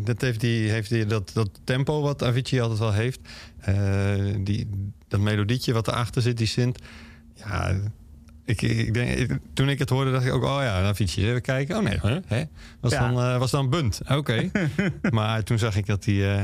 [0.03, 3.19] Dat, heeft, die, heeft die, dat, dat tempo wat Avicii altijd wel heeft.
[3.59, 3.75] Eh,
[4.43, 4.69] die,
[5.07, 6.79] dat melodietje wat erachter zit, die synth.
[7.35, 7.75] Ja,
[8.45, 10.43] ik, ik denk, ik- toen ik het hoorde, dacht ik ook...
[10.43, 11.77] oh ja, Avicii, even kijken.
[11.77, 12.43] Oh nee, hè?
[12.79, 13.11] Was, Ja.
[13.11, 14.01] dan, eh, was dan Bunt.
[14.09, 14.51] Oké.
[15.09, 16.43] maar toen zag ik dat hij eh,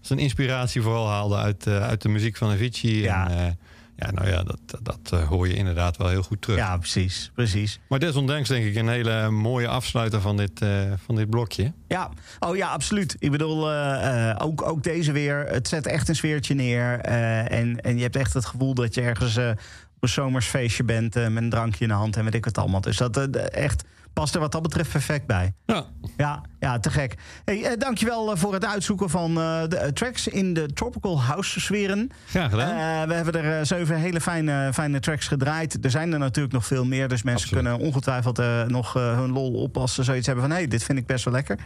[0.00, 1.36] zijn inspiratie vooral haalde...
[1.36, 3.02] uit, uit de muziek van Avicii.
[3.02, 3.30] Ja.
[3.30, 3.58] En,
[4.00, 6.58] ja, nou ja, dat, dat eh, hoor je inderdaad wel heel goed terug.
[6.58, 7.80] Ja, precies, precies.
[7.88, 11.72] Maar desondanks denk ik een hele mooie afsluiter van dit, eh, van dit blokje.
[11.88, 13.16] Ja, oh ja, absoluut.
[13.18, 15.46] Ik bedoel, eh, ook, ook deze weer.
[15.46, 17.00] Het zet echt een sfeertje neer.
[17.00, 21.14] en, en je hebt echt het gevoel dat je ergens op een zomersfeestje bent...
[21.14, 22.80] met een drankje in de hand en weet ik wat allemaal.
[22.80, 23.84] Dus dat echt
[24.18, 25.52] past er wat dat betreft perfect bij.
[25.66, 25.84] Ja,
[26.16, 27.14] Ja, ja te gek.
[27.44, 31.60] Hey, eh, dankjewel eh, voor het uitzoeken van eh, de tracks in de Tropical House
[31.60, 32.10] sferen.
[32.26, 33.08] graag gedaan.
[33.08, 35.84] We hebben er zeven hele fijne, fijne tracks gedraaid.
[35.84, 37.08] Er zijn er natuurlijk nog veel meer.
[37.08, 37.68] Dus mensen Absoluut.
[37.68, 40.52] kunnen ongetwijfeld nog hun lol op als ze zoiets hebben van...
[40.52, 41.58] hé, hey, dit vind ik best wel lekker.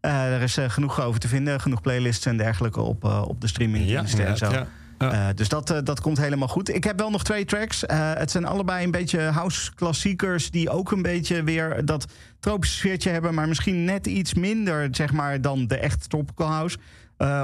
[0.00, 1.60] Er is genoeg over te vinden.
[1.60, 4.50] Genoeg playlists en dergelijke op, op de streamingdiensten en zo.
[4.50, 4.66] ja.
[5.08, 6.74] Eh, dus dat, eh, dat komt helemaal goed.
[6.74, 7.86] Ik heb wel nog twee tracks.
[7.86, 10.50] Eh, het zijn allebei een beetje house klassiekers...
[10.50, 12.06] die ook een beetje weer dat
[12.40, 13.34] tropische sfeertje hebben...
[13.34, 16.78] maar misschien net iets minder zeg maar, dan de echte tropical house.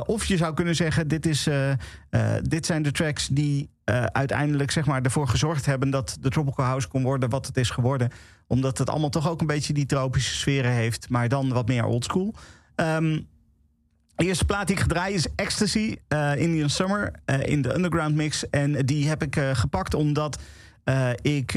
[0.06, 1.48] Of je zou kunnen zeggen, dit, is,
[2.42, 3.70] dit zijn de tracks die
[4.12, 5.90] uiteindelijk zeg maar, ervoor gezorgd hebben...
[5.90, 8.10] dat de tropical house kon worden wat het is geworden.
[8.46, 11.08] Omdat het allemaal toch ook een beetje die tropische sferen heeft...
[11.08, 12.34] maar dan wat meer oldschool.
[12.74, 13.18] Ehm
[14.16, 18.14] de eerste plaat die ik gedraaid is Ecstasy, eh, Indian Summer, eh, in de Underground
[18.14, 18.50] Mix.
[18.50, 20.38] En die heb ik eh, gepakt omdat
[21.22, 21.52] ik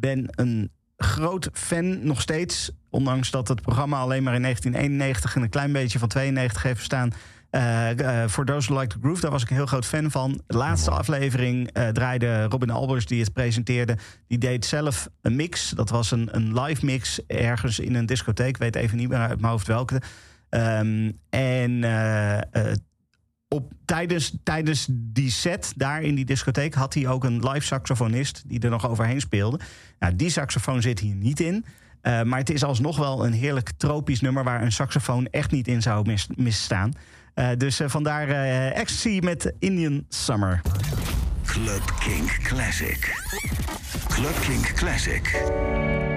[0.00, 2.70] ben een groot fan nog steeds.
[2.90, 6.76] Ondanks dat het programma alleen maar in 1991 en een klein beetje van 92 heeft
[6.76, 7.12] bestaan.
[8.28, 10.42] For Those Like the Groove, daar was ik een heel groot fan van.
[10.46, 13.96] De laatste aflevering draaide Robin Albers, die het presenteerde.
[14.26, 15.70] Die deed zelf een mix.
[15.70, 18.48] Dat was een, een live mix ergens in een discotheek.
[18.48, 20.00] Ik weet even niet meer uit mijn hoofd welke.
[20.50, 22.76] Ehm, en eh, eh,
[23.48, 28.42] op, tijdens, tijdens die set daar in die discotheek had hij ook een live saxofonist
[28.46, 29.60] die er nog overheen speelde.
[29.98, 31.64] Nou, die saxofoon zit hier niet in.
[32.00, 35.68] Eh, maar het is alsnog wel een heerlijk tropisch nummer waar een saxofoon echt niet
[35.68, 36.92] in zou mis, misstaan.
[37.56, 38.28] Dus vandaar
[38.72, 40.60] Ecstasy met Indian Summer.
[41.44, 43.14] Club Kink Classic.
[44.08, 46.09] Club Kink Classic.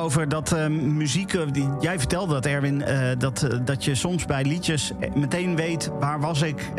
[0.00, 1.34] Over dat eh, muziek.
[1.34, 1.42] eh,
[1.80, 2.82] jij vertelde dat, Erwin.
[2.82, 6.72] eh, dat, dat je soms bij liedjes meteen weet waar was ik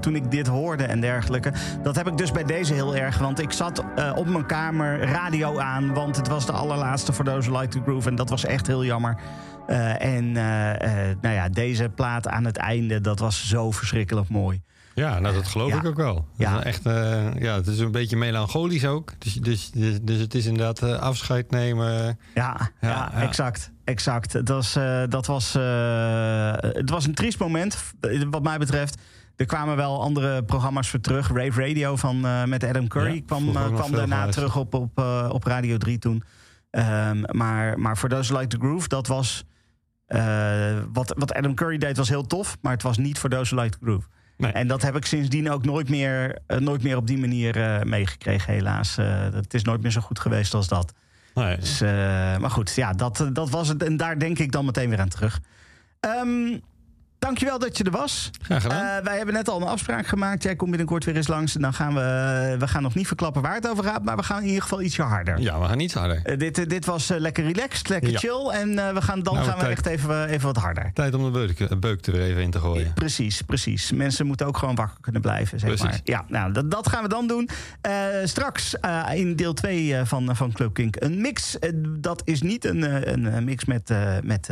[0.00, 1.52] toen ik dit hoorde en dergelijke.
[1.82, 3.18] Dat heb ik dus bij deze heel erg.
[3.18, 5.94] Want ik zat op mijn kamer radio aan.
[5.94, 8.08] Want het was de allerlaatste voor Those Like to Groove.
[8.08, 9.16] En dat was echt heel jammer.
[9.98, 14.62] En nou ja, deze plaat aan het einde, dat was zo verschrikkelijk mooi.
[14.98, 15.78] Ja, nou, dat geloof Ja.
[15.78, 16.14] ik ook wel.
[16.14, 16.64] Dat Ja.
[16.64, 19.12] echt, eh, ja, het is een beetje melancholisch ook.
[19.18, 22.18] Dus, dus, dus, dus het is inderdaad eh, afscheid nemen.
[22.34, 23.70] Ja, ja, exact.
[23.84, 24.32] Exact.
[24.32, 27.92] Het was, eh, dat was, eh, het was een triest moment,
[28.30, 29.00] wat mij betreft.
[29.36, 31.28] Er kwamen wel andere programma's voor terug.
[31.32, 35.98] Rave Radio van, met Adam Curry kwam, kwam daarna terug op, op, op Radio 3
[35.98, 36.22] toen.
[36.70, 39.44] Ehm, maar, maar voor Those Like the Groove, dat was...
[40.92, 43.70] wat, wat Adam Curry deed was heel tof, maar het was niet voor Those Like
[43.78, 44.06] the Groove.
[44.38, 44.52] Nee.
[44.52, 47.82] En dat heb ik sindsdien ook nooit meer, eh, nooit meer op die manier eh,
[47.82, 48.98] meegekregen, helaas.
[48.98, 50.92] Eh, het is nooit meer zo goed geweest als dat.
[51.34, 51.80] Nee, Dus,
[52.40, 53.82] maar goed, ja, dat, dat was het.
[53.82, 55.40] En daar denk ik dan meteen weer aan terug.
[56.00, 56.58] Ehm
[57.18, 58.30] dankjewel dat je er was.
[58.42, 58.96] graag gedaan.
[58.98, 60.42] Eh, wij hebben net al een afspraak gemaakt.
[60.42, 61.54] Jij komt binnenkort weer eens langs.
[61.54, 64.04] En dan gaan we, we gaan nog niet verklappen waar het over gaat.
[64.04, 65.38] Maar we gaan in ieder geval ietsje harder.
[65.40, 66.20] ja, we gaan niet harder.
[66.24, 68.18] Eh, dit, eh, dit was lekker relaxed, lekker Ja.
[68.18, 68.48] chill.
[68.52, 69.72] En we gaan, dan Nou, gaan we tijd.
[69.76, 70.90] echt even, even wat harder.
[70.94, 72.92] Tijd om de beuk, beuk er weer even in te gooien.
[72.94, 73.92] Precies, precies.
[73.92, 75.86] Mensen moeten ook gewoon wakker kunnen blijven, zeg Precies.
[75.90, 76.00] maar.
[76.04, 77.48] Ja, nou, dat, dat gaan we dan doen.
[78.24, 78.74] Straks
[79.14, 81.56] in deel 2 van, van Club Kink een mix.
[81.98, 83.92] Dat is niet een, een, mix met,
[84.24, 84.48] met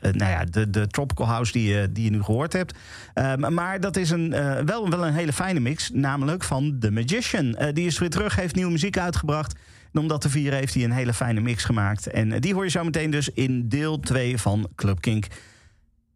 [0.00, 2.78] nou ja, de, de Tropical House die, die je nu gehoord hebt.
[3.14, 6.90] Ehm, maar dat is een, eh, wel, wel een hele fijne mix, namelijk van The
[6.90, 7.54] Magician.
[7.54, 9.54] Eh, die is weer terug, heeft nieuwe muziek uitgebracht.
[9.92, 12.06] En om dat te vieren heeft hij een hele fijne mix gemaakt.
[12.06, 15.26] En eh, die hoor je zo meteen dus in deel 2 van Club Kink.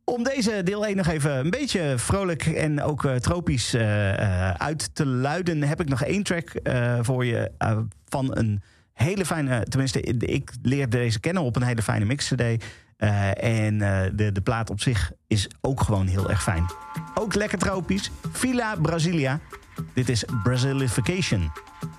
[0.04, 4.54] Om deze deel 1 nog even een beetje vrolijk en ook eh, tropisch eh, eh,
[4.54, 8.62] uit te luiden, heb ik nog één track eh, voor je eh, van een
[8.92, 9.64] hele fijne.
[9.68, 12.64] Tenminste, ik leerde deze kennen op een hele fijne mix-CD.
[13.02, 16.66] Eh, en eh, de, de plaat op zich is ook gewoon heel erg fijn.
[17.14, 18.10] Ook lekker tropisch.
[18.32, 19.40] Villa Brasilia.
[19.94, 21.50] Dit is Brazilification.
[21.50, 21.91] Brazilification.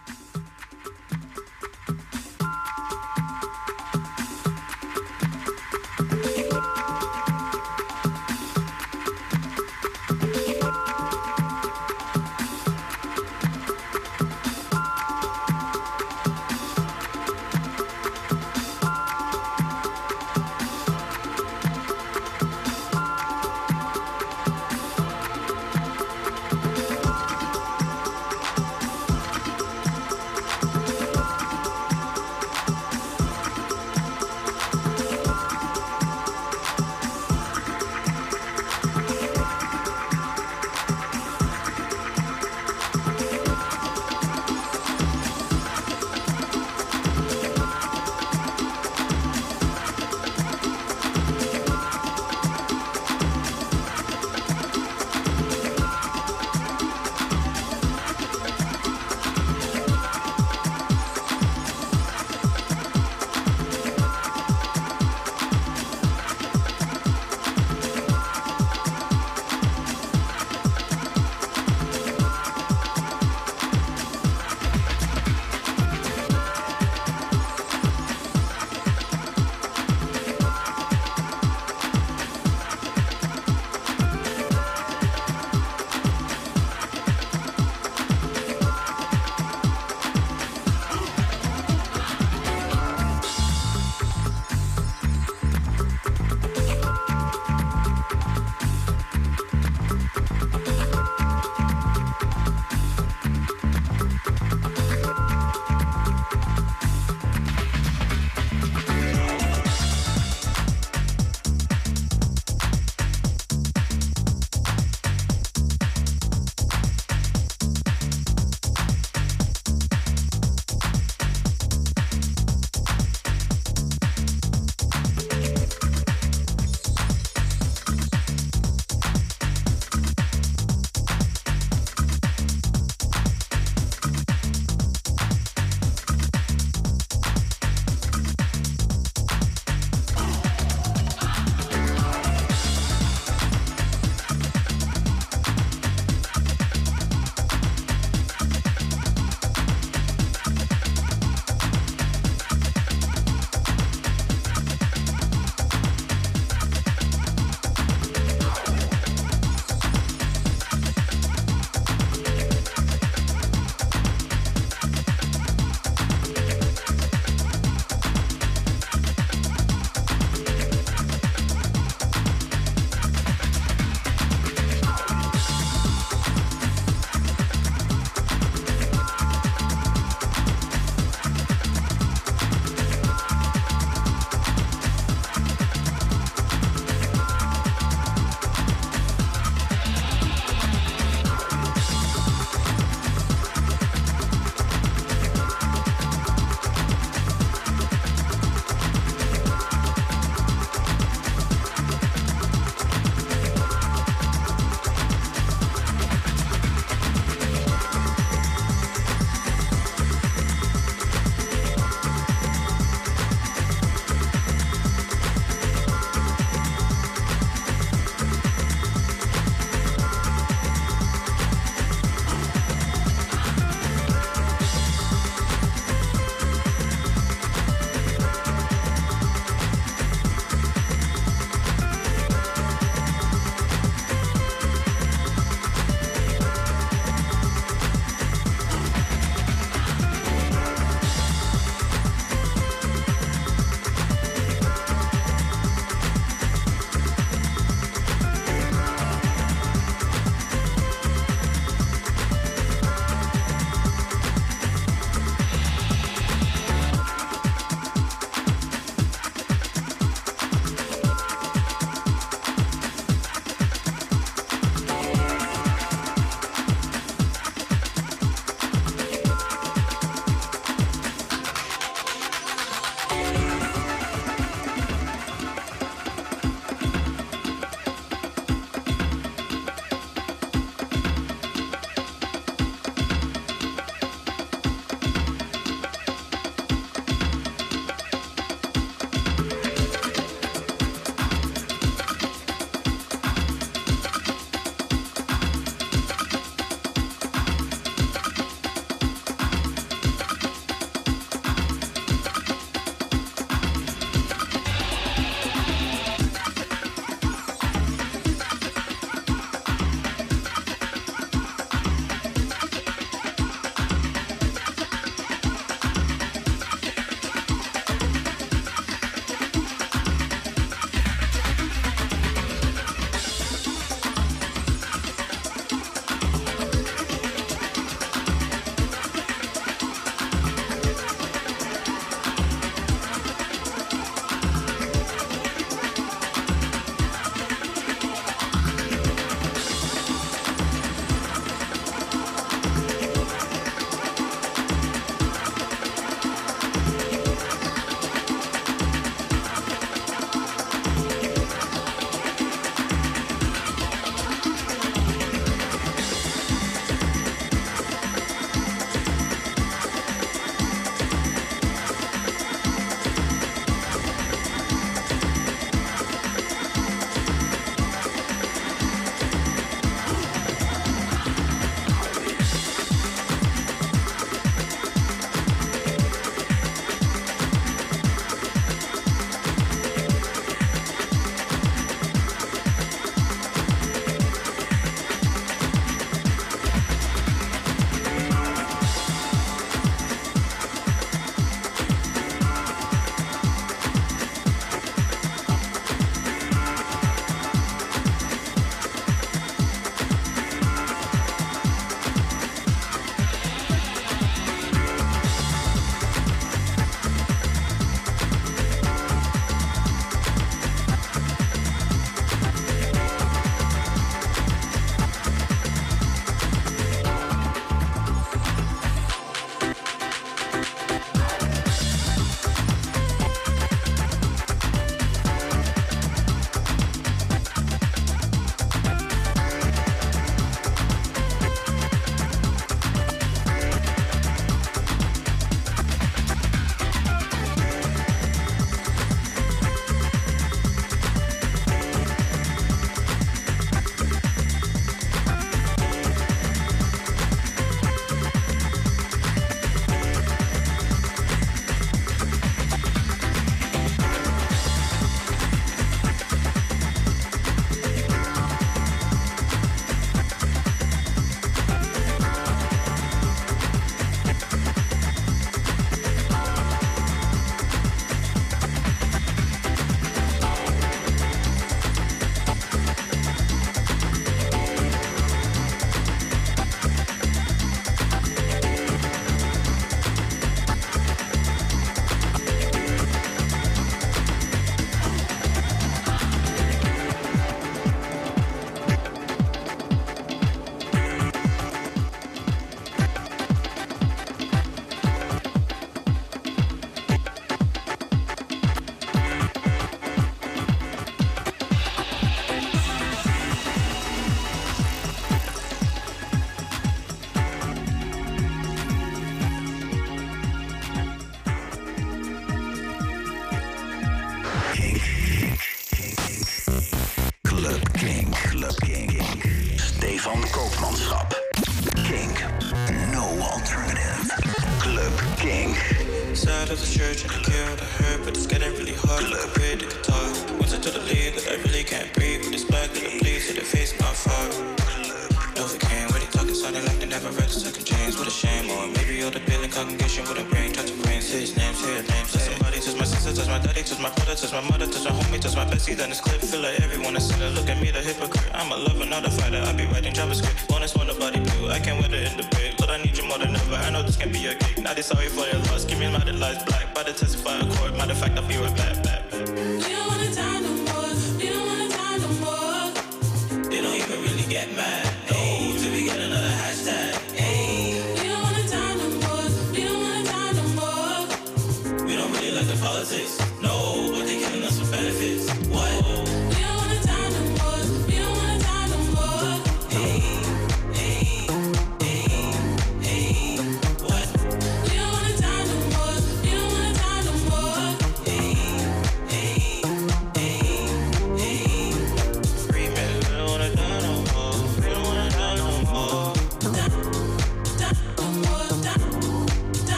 [545.83, 547.49] See that this clip, feel like everyone is sinner.
[547.49, 548.47] Look at me, the hypocrite.
[548.53, 549.59] I'm a lover, not a fighter.
[549.67, 550.69] I be writing JavaScript.
[550.69, 551.69] Bonus on body blue.
[551.69, 553.75] I can't wear in the bed, but I need you more than ever.
[553.75, 554.81] I know this can't be a cake.
[554.81, 555.82] Now they sorry for your loss.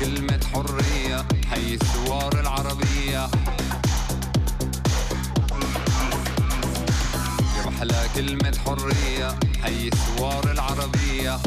[0.00, 3.28] كلمة حرية حي الثوار العربية.
[7.56, 11.38] يا محلى كلمة حرية حي الثوار العربية.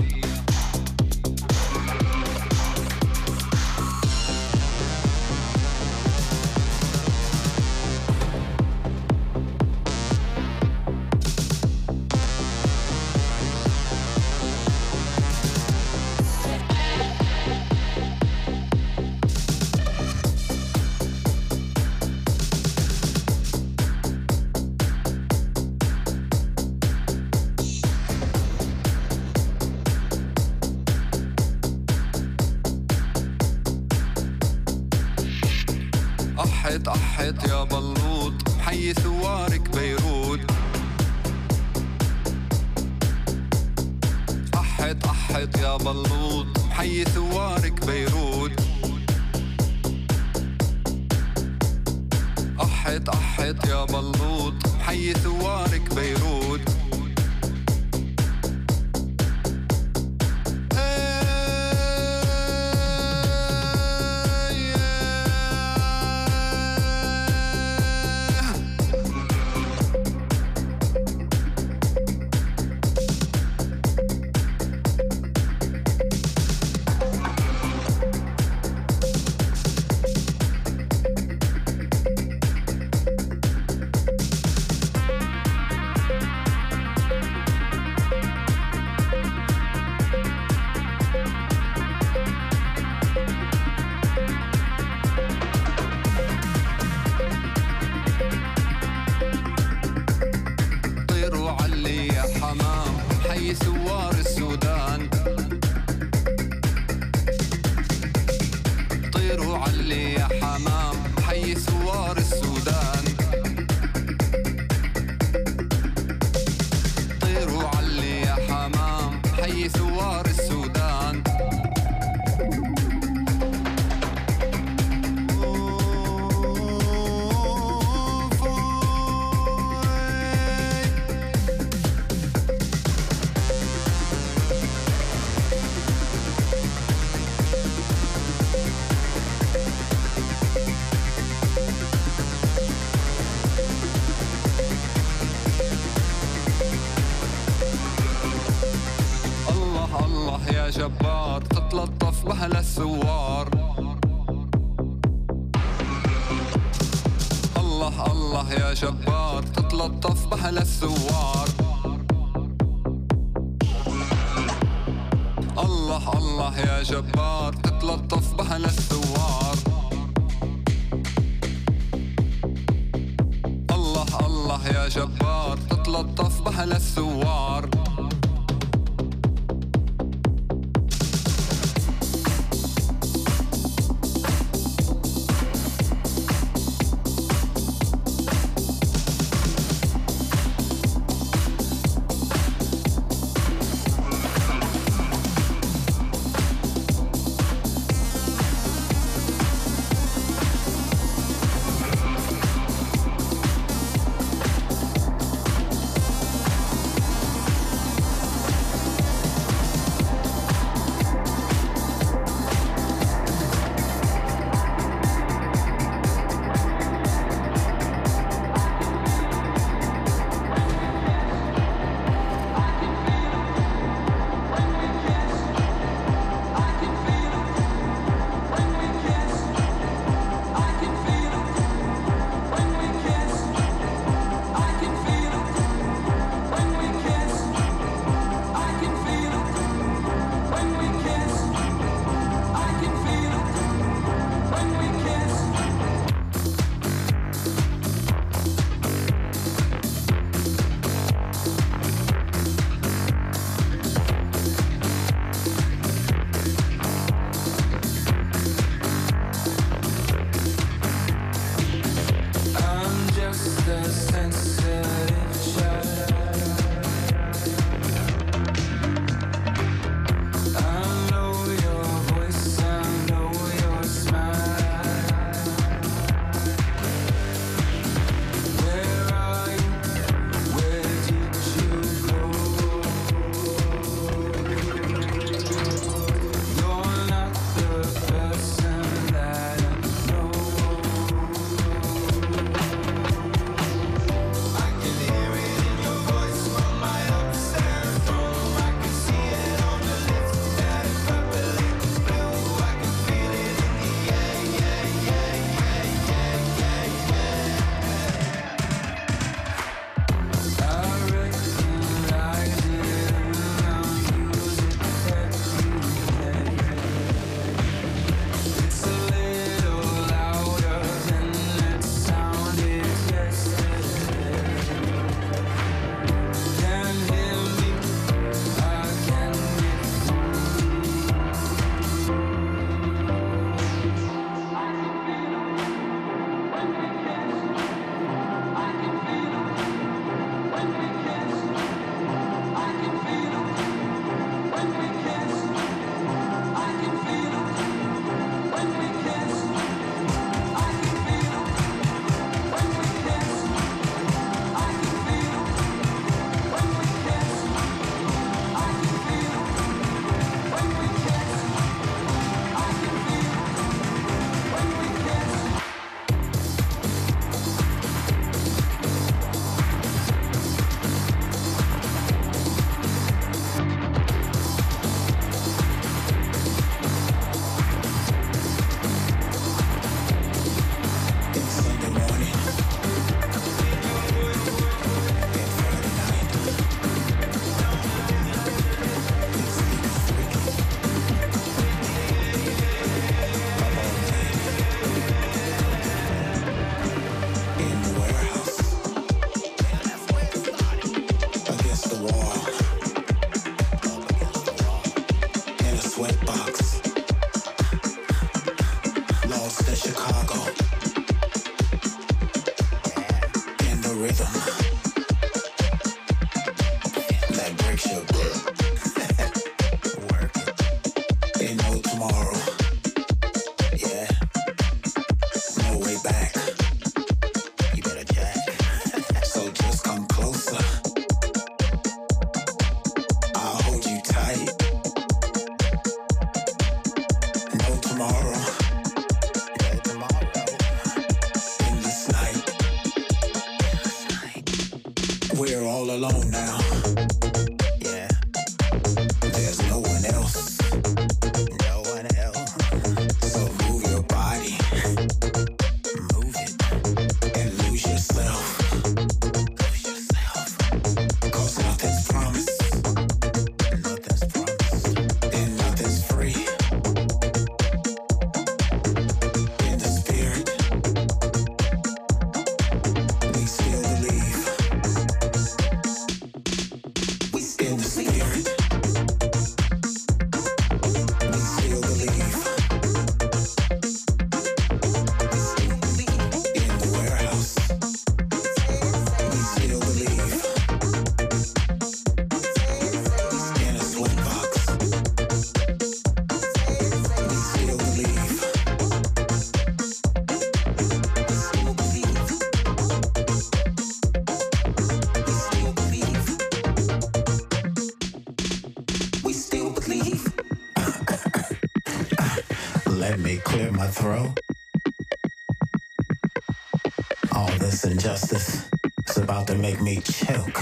[519.61, 520.61] Make me choke.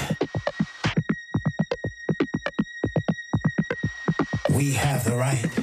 [4.50, 5.57] We have the right.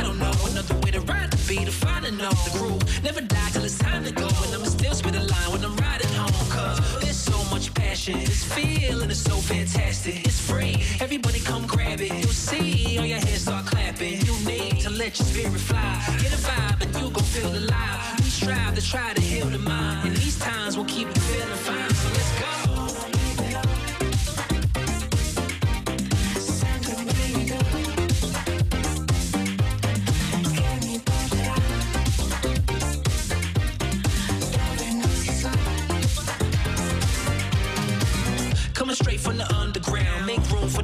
[0.00, 2.82] I don't know another way to ride the beat, to find and the groove.
[3.04, 5.76] Never die till it's time to go, and I'ma still spit a line when I'm
[5.76, 6.32] riding home.
[6.48, 10.24] Cause there's so much passion, this feeling is so fantastic.
[10.24, 12.12] It's free, everybody come grab it.
[12.14, 14.22] You'll see all your hands start clapping.
[14.24, 16.02] You need to let your spirit fly.
[16.22, 18.00] Get a vibe and you gon' feel alive.
[18.20, 21.08] We strive to try to heal the mind, and these times will keep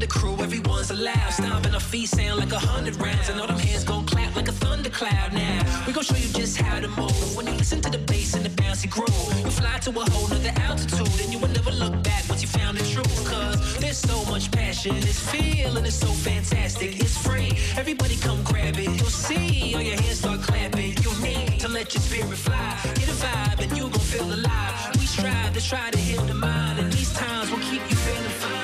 [0.07, 1.31] the crew, everyone's allowed.
[1.31, 3.29] Stomping our feet sound like a hundred rounds.
[3.29, 5.61] And all them hands gon' clap like a thundercloud now.
[5.87, 7.37] We gon' show you just how to move.
[7.37, 10.29] When you listen to the bass and the bouncy groove, you fly to a whole
[10.29, 11.21] nother altitude.
[11.23, 13.17] And you will never look back once you found the truth.
[13.31, 14.95] Cause there's so much passion.
[15.01, 17.01] This feeling is so fantastic.
[17.01, 17.53] It's free.
[17.77, 18.91] Everybody come grab it.
[18.99, 20.95] You'll see all your hands start clapping.
[21.05, 22.79] You need to let your spirit fly.
[22.95, 24.75] Get a vibe and you gon' feel alive.
[24.99, 26.79] We strive to try to heal the mind.
[26.79, 28.56] And these times will keep you feeling fine.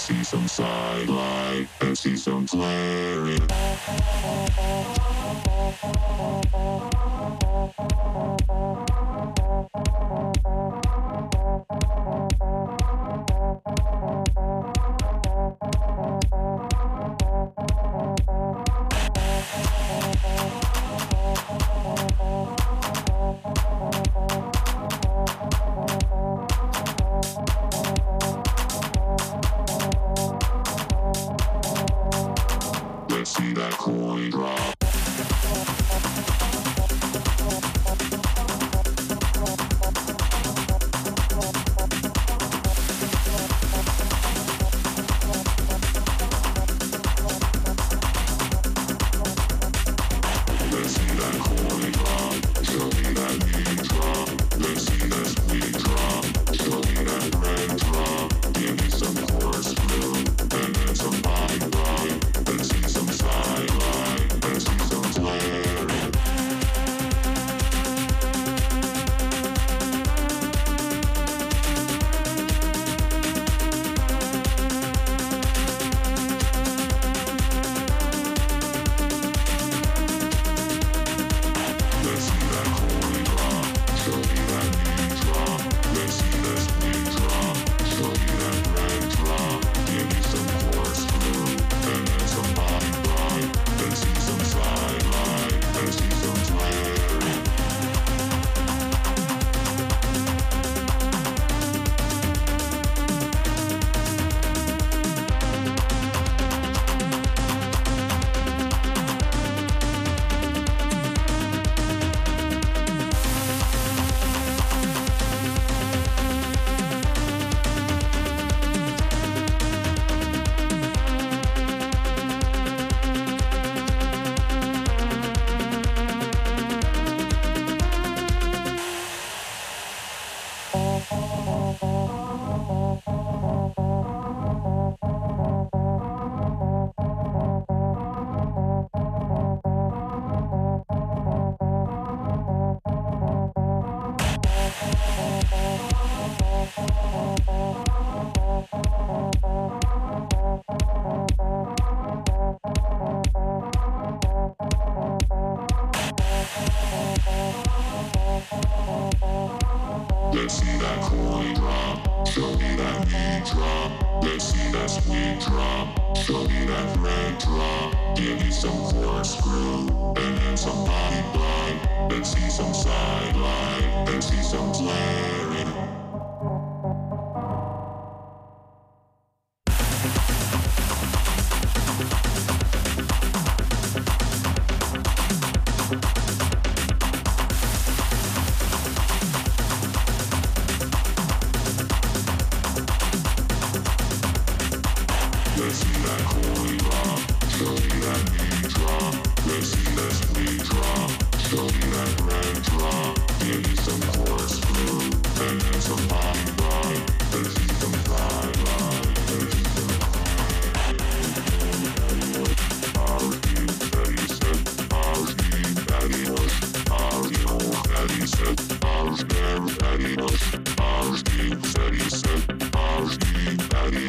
[0.00, 3.46] See some sidelight and see some flaring.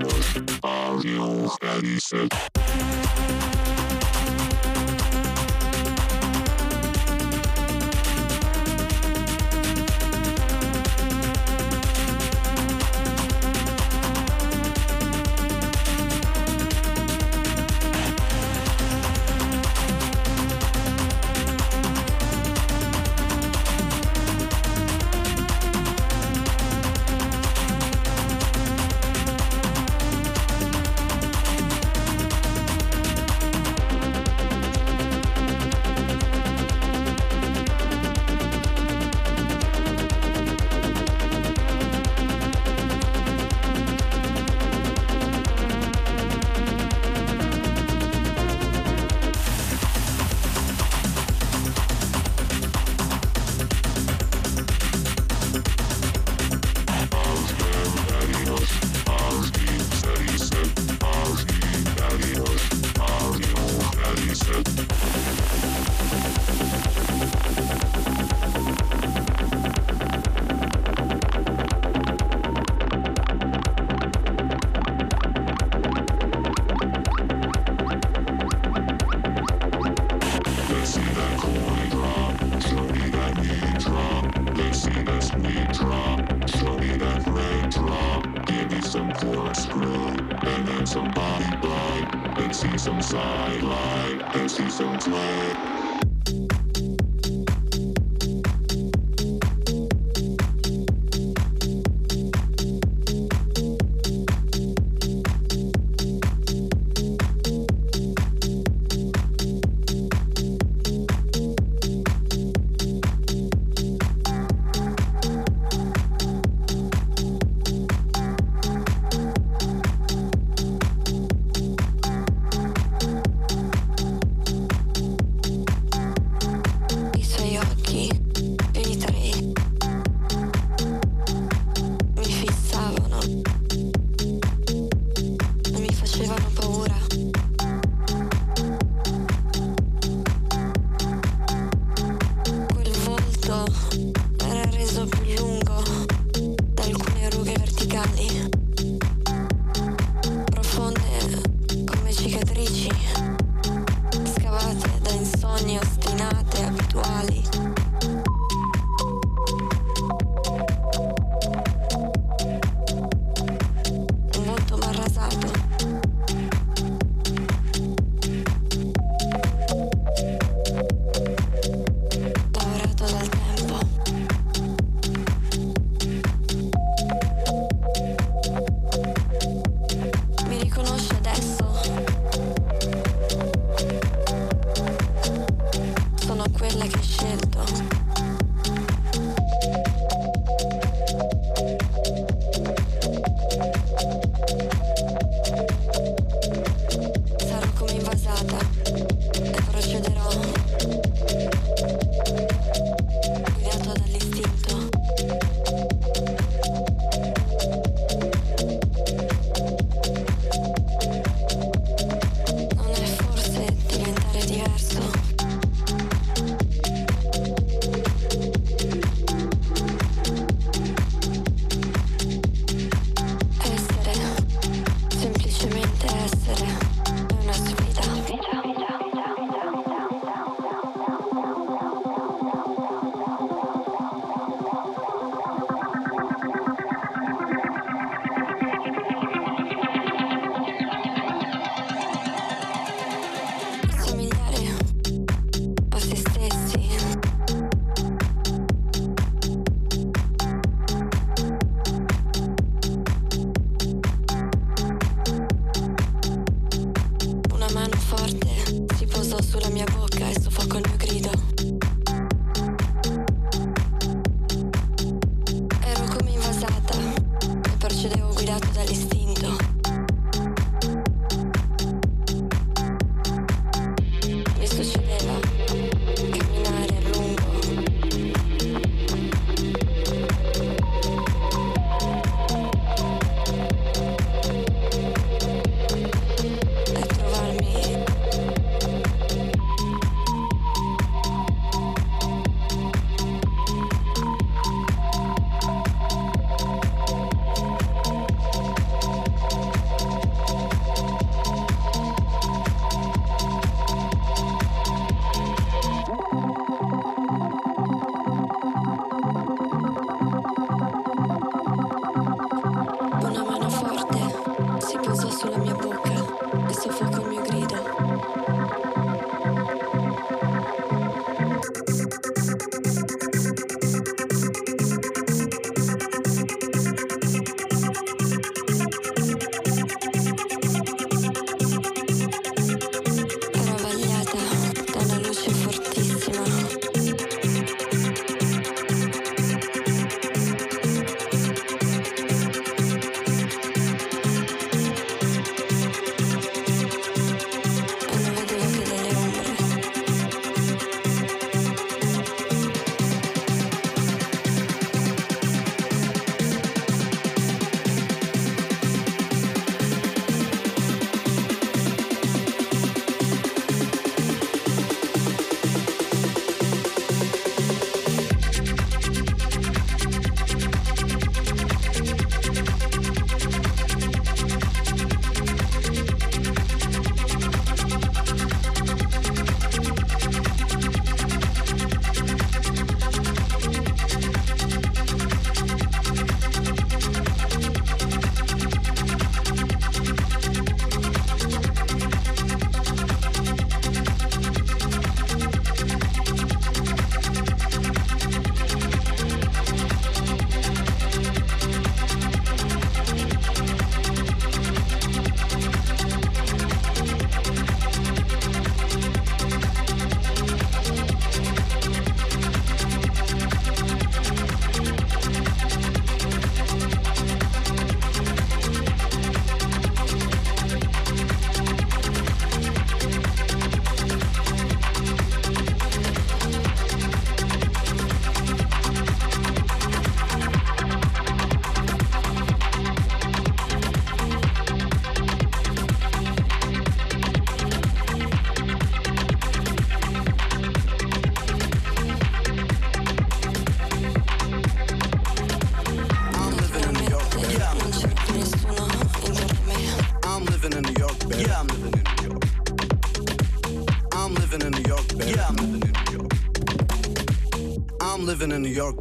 [0.04, 0.42] Let's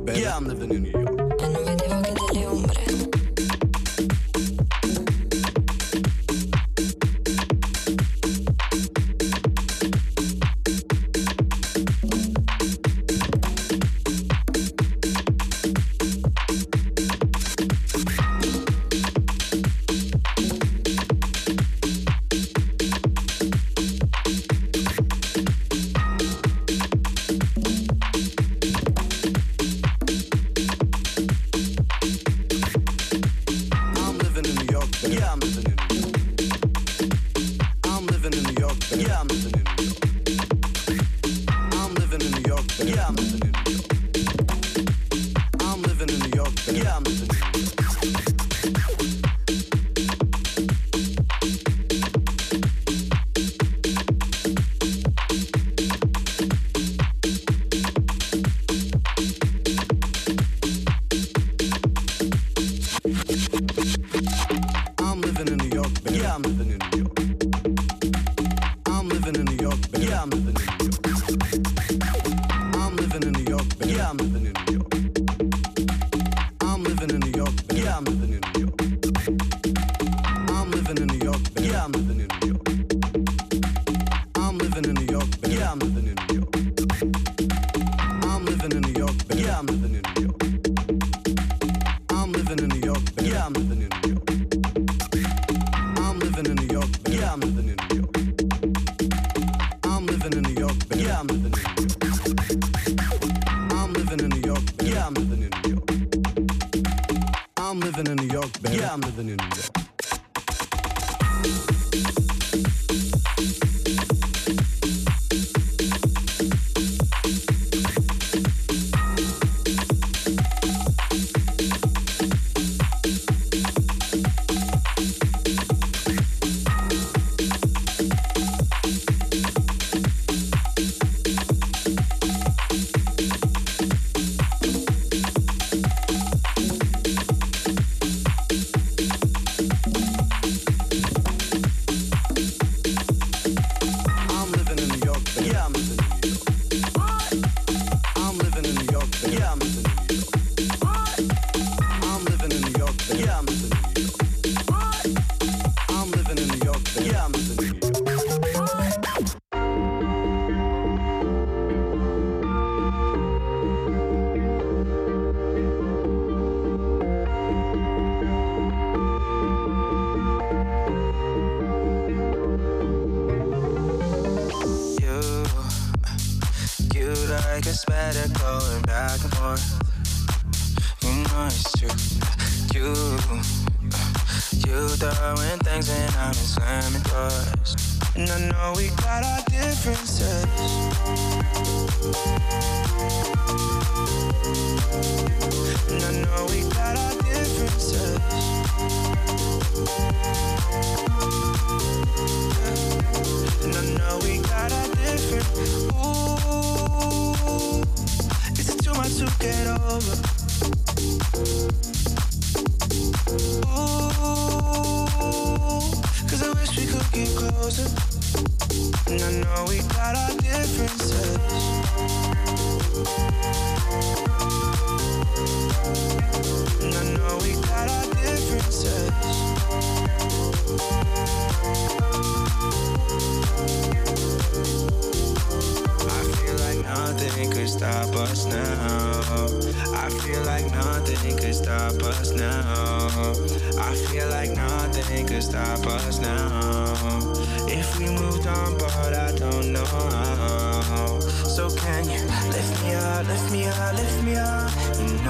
[0.04, 0.20] baby.
[0.20, 0.99] Yeah, I'm living in New York.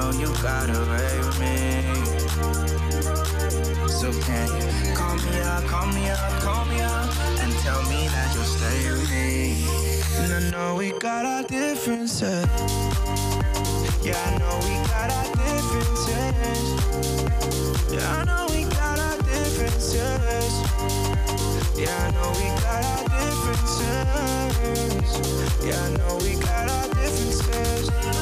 [0.01, 1.82] know you got away with me.
[3.89, 7.10] So can you call me up, call me up, call me up,
[7.43, 9.66] and tell me that you'll stay with me?
[10.20, 12.47] And I know we got our differences.
[14.02, 16.66] Yeah, I know we got our differences.
[17.93, 20.52] Yeah, I know we got our differences.
[21.77, 23.90] Yeah, I know we got our differences.
[25.66, 28.20] Yeah, I know we got our differences.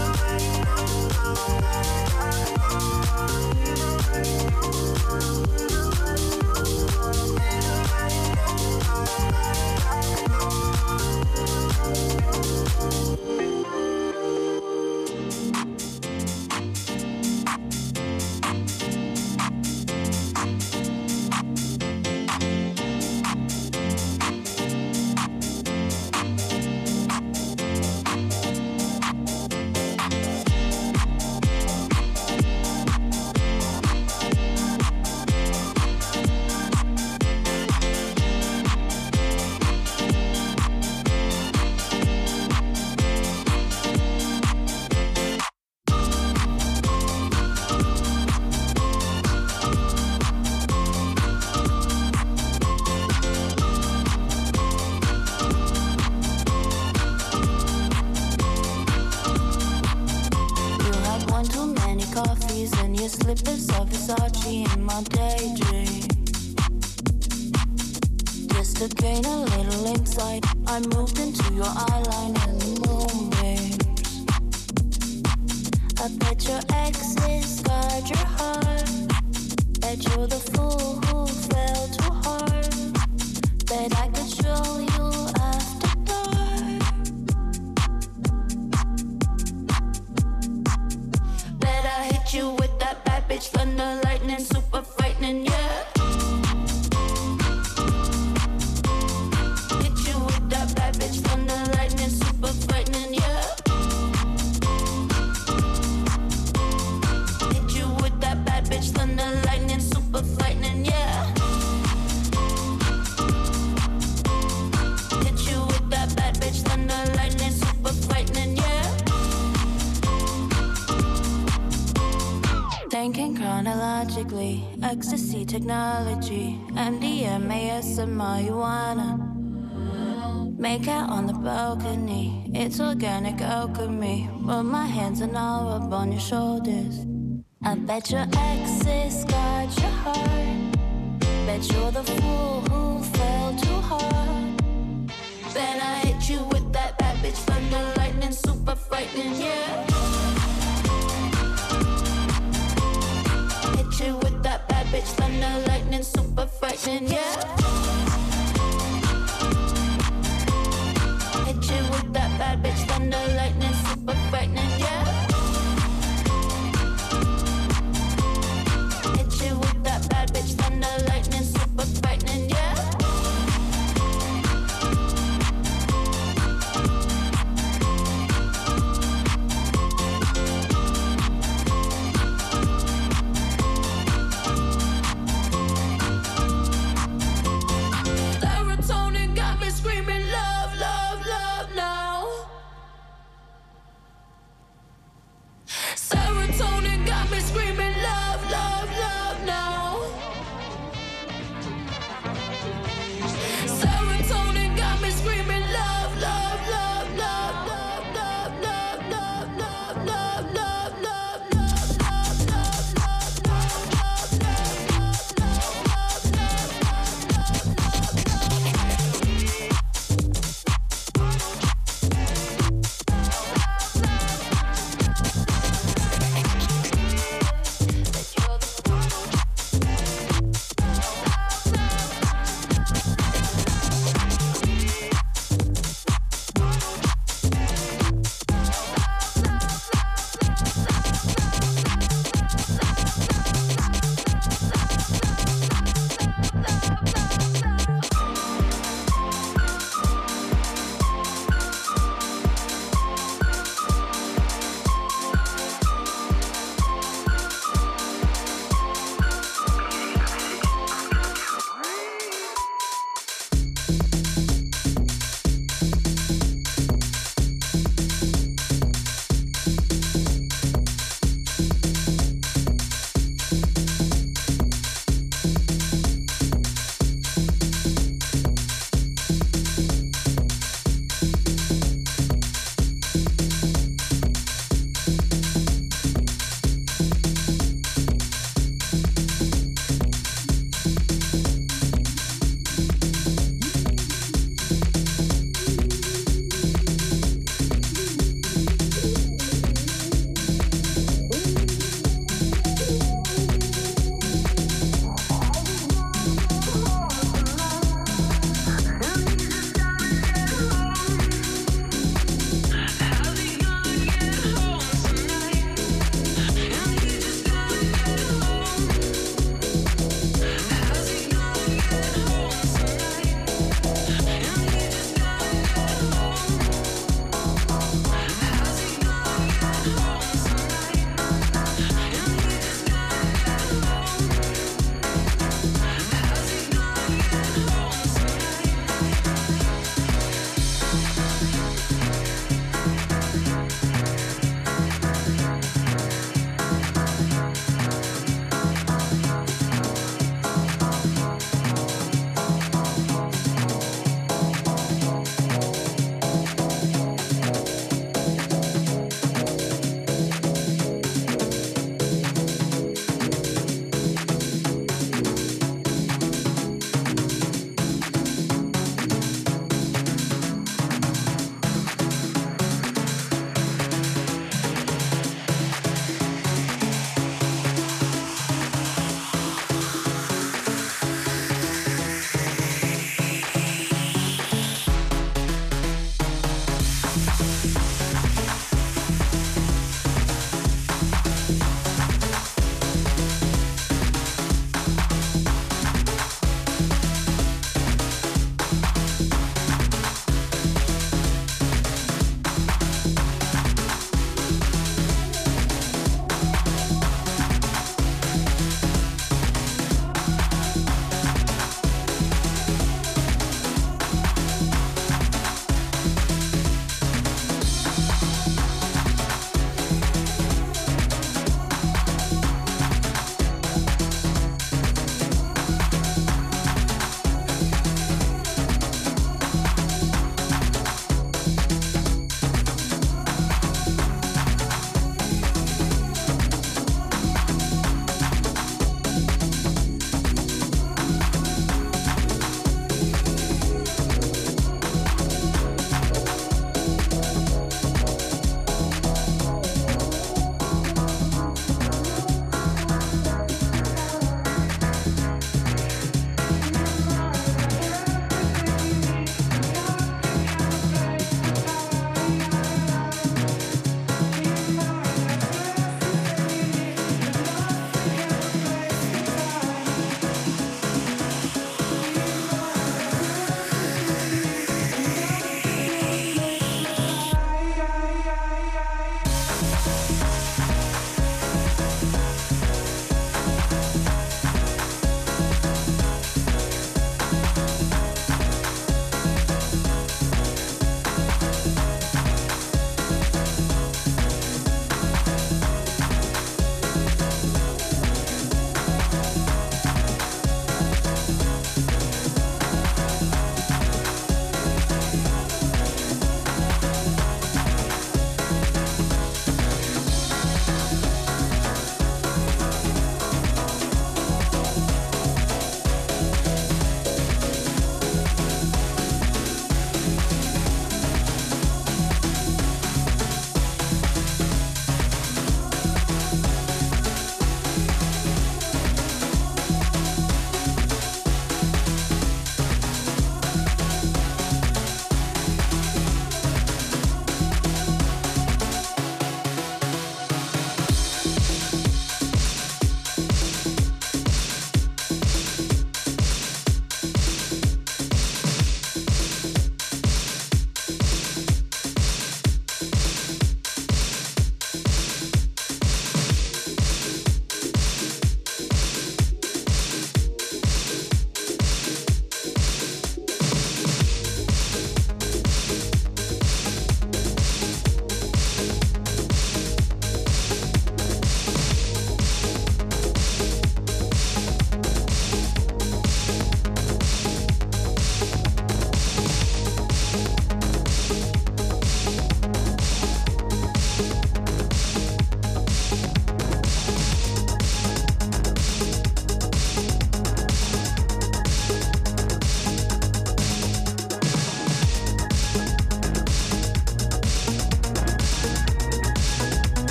[133.20, 134.31] manic alchemy.
[134.40, 137.07] But my hands are now up on your shoulders.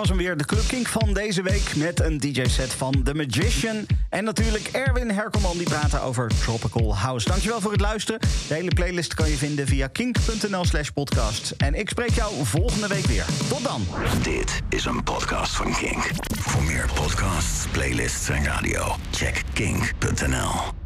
[0.00, 1.76] Was hem weer, de Club Kink van deze week...
[1.76, 3.86] met een DJ-set van The Magician.
[4.08, 7.28] En natuurlijk Erwin Herkelman, die praten over Tropical House.
[7.28, 8.20] Dankjewel voor het luisteren.
[8.20, 11.50] De hele playlist kan je vinden via kink.nl slash podcast.
[11.50, 13.24] En ik spreek jou volgende week weer.
[13.48, 13.86] Tot dan.
[14.22, 16.10] Dit is een podcast van Kink.
[16.38, 20.79] Voor meer podcasts, playlists en radio, check kink.nl.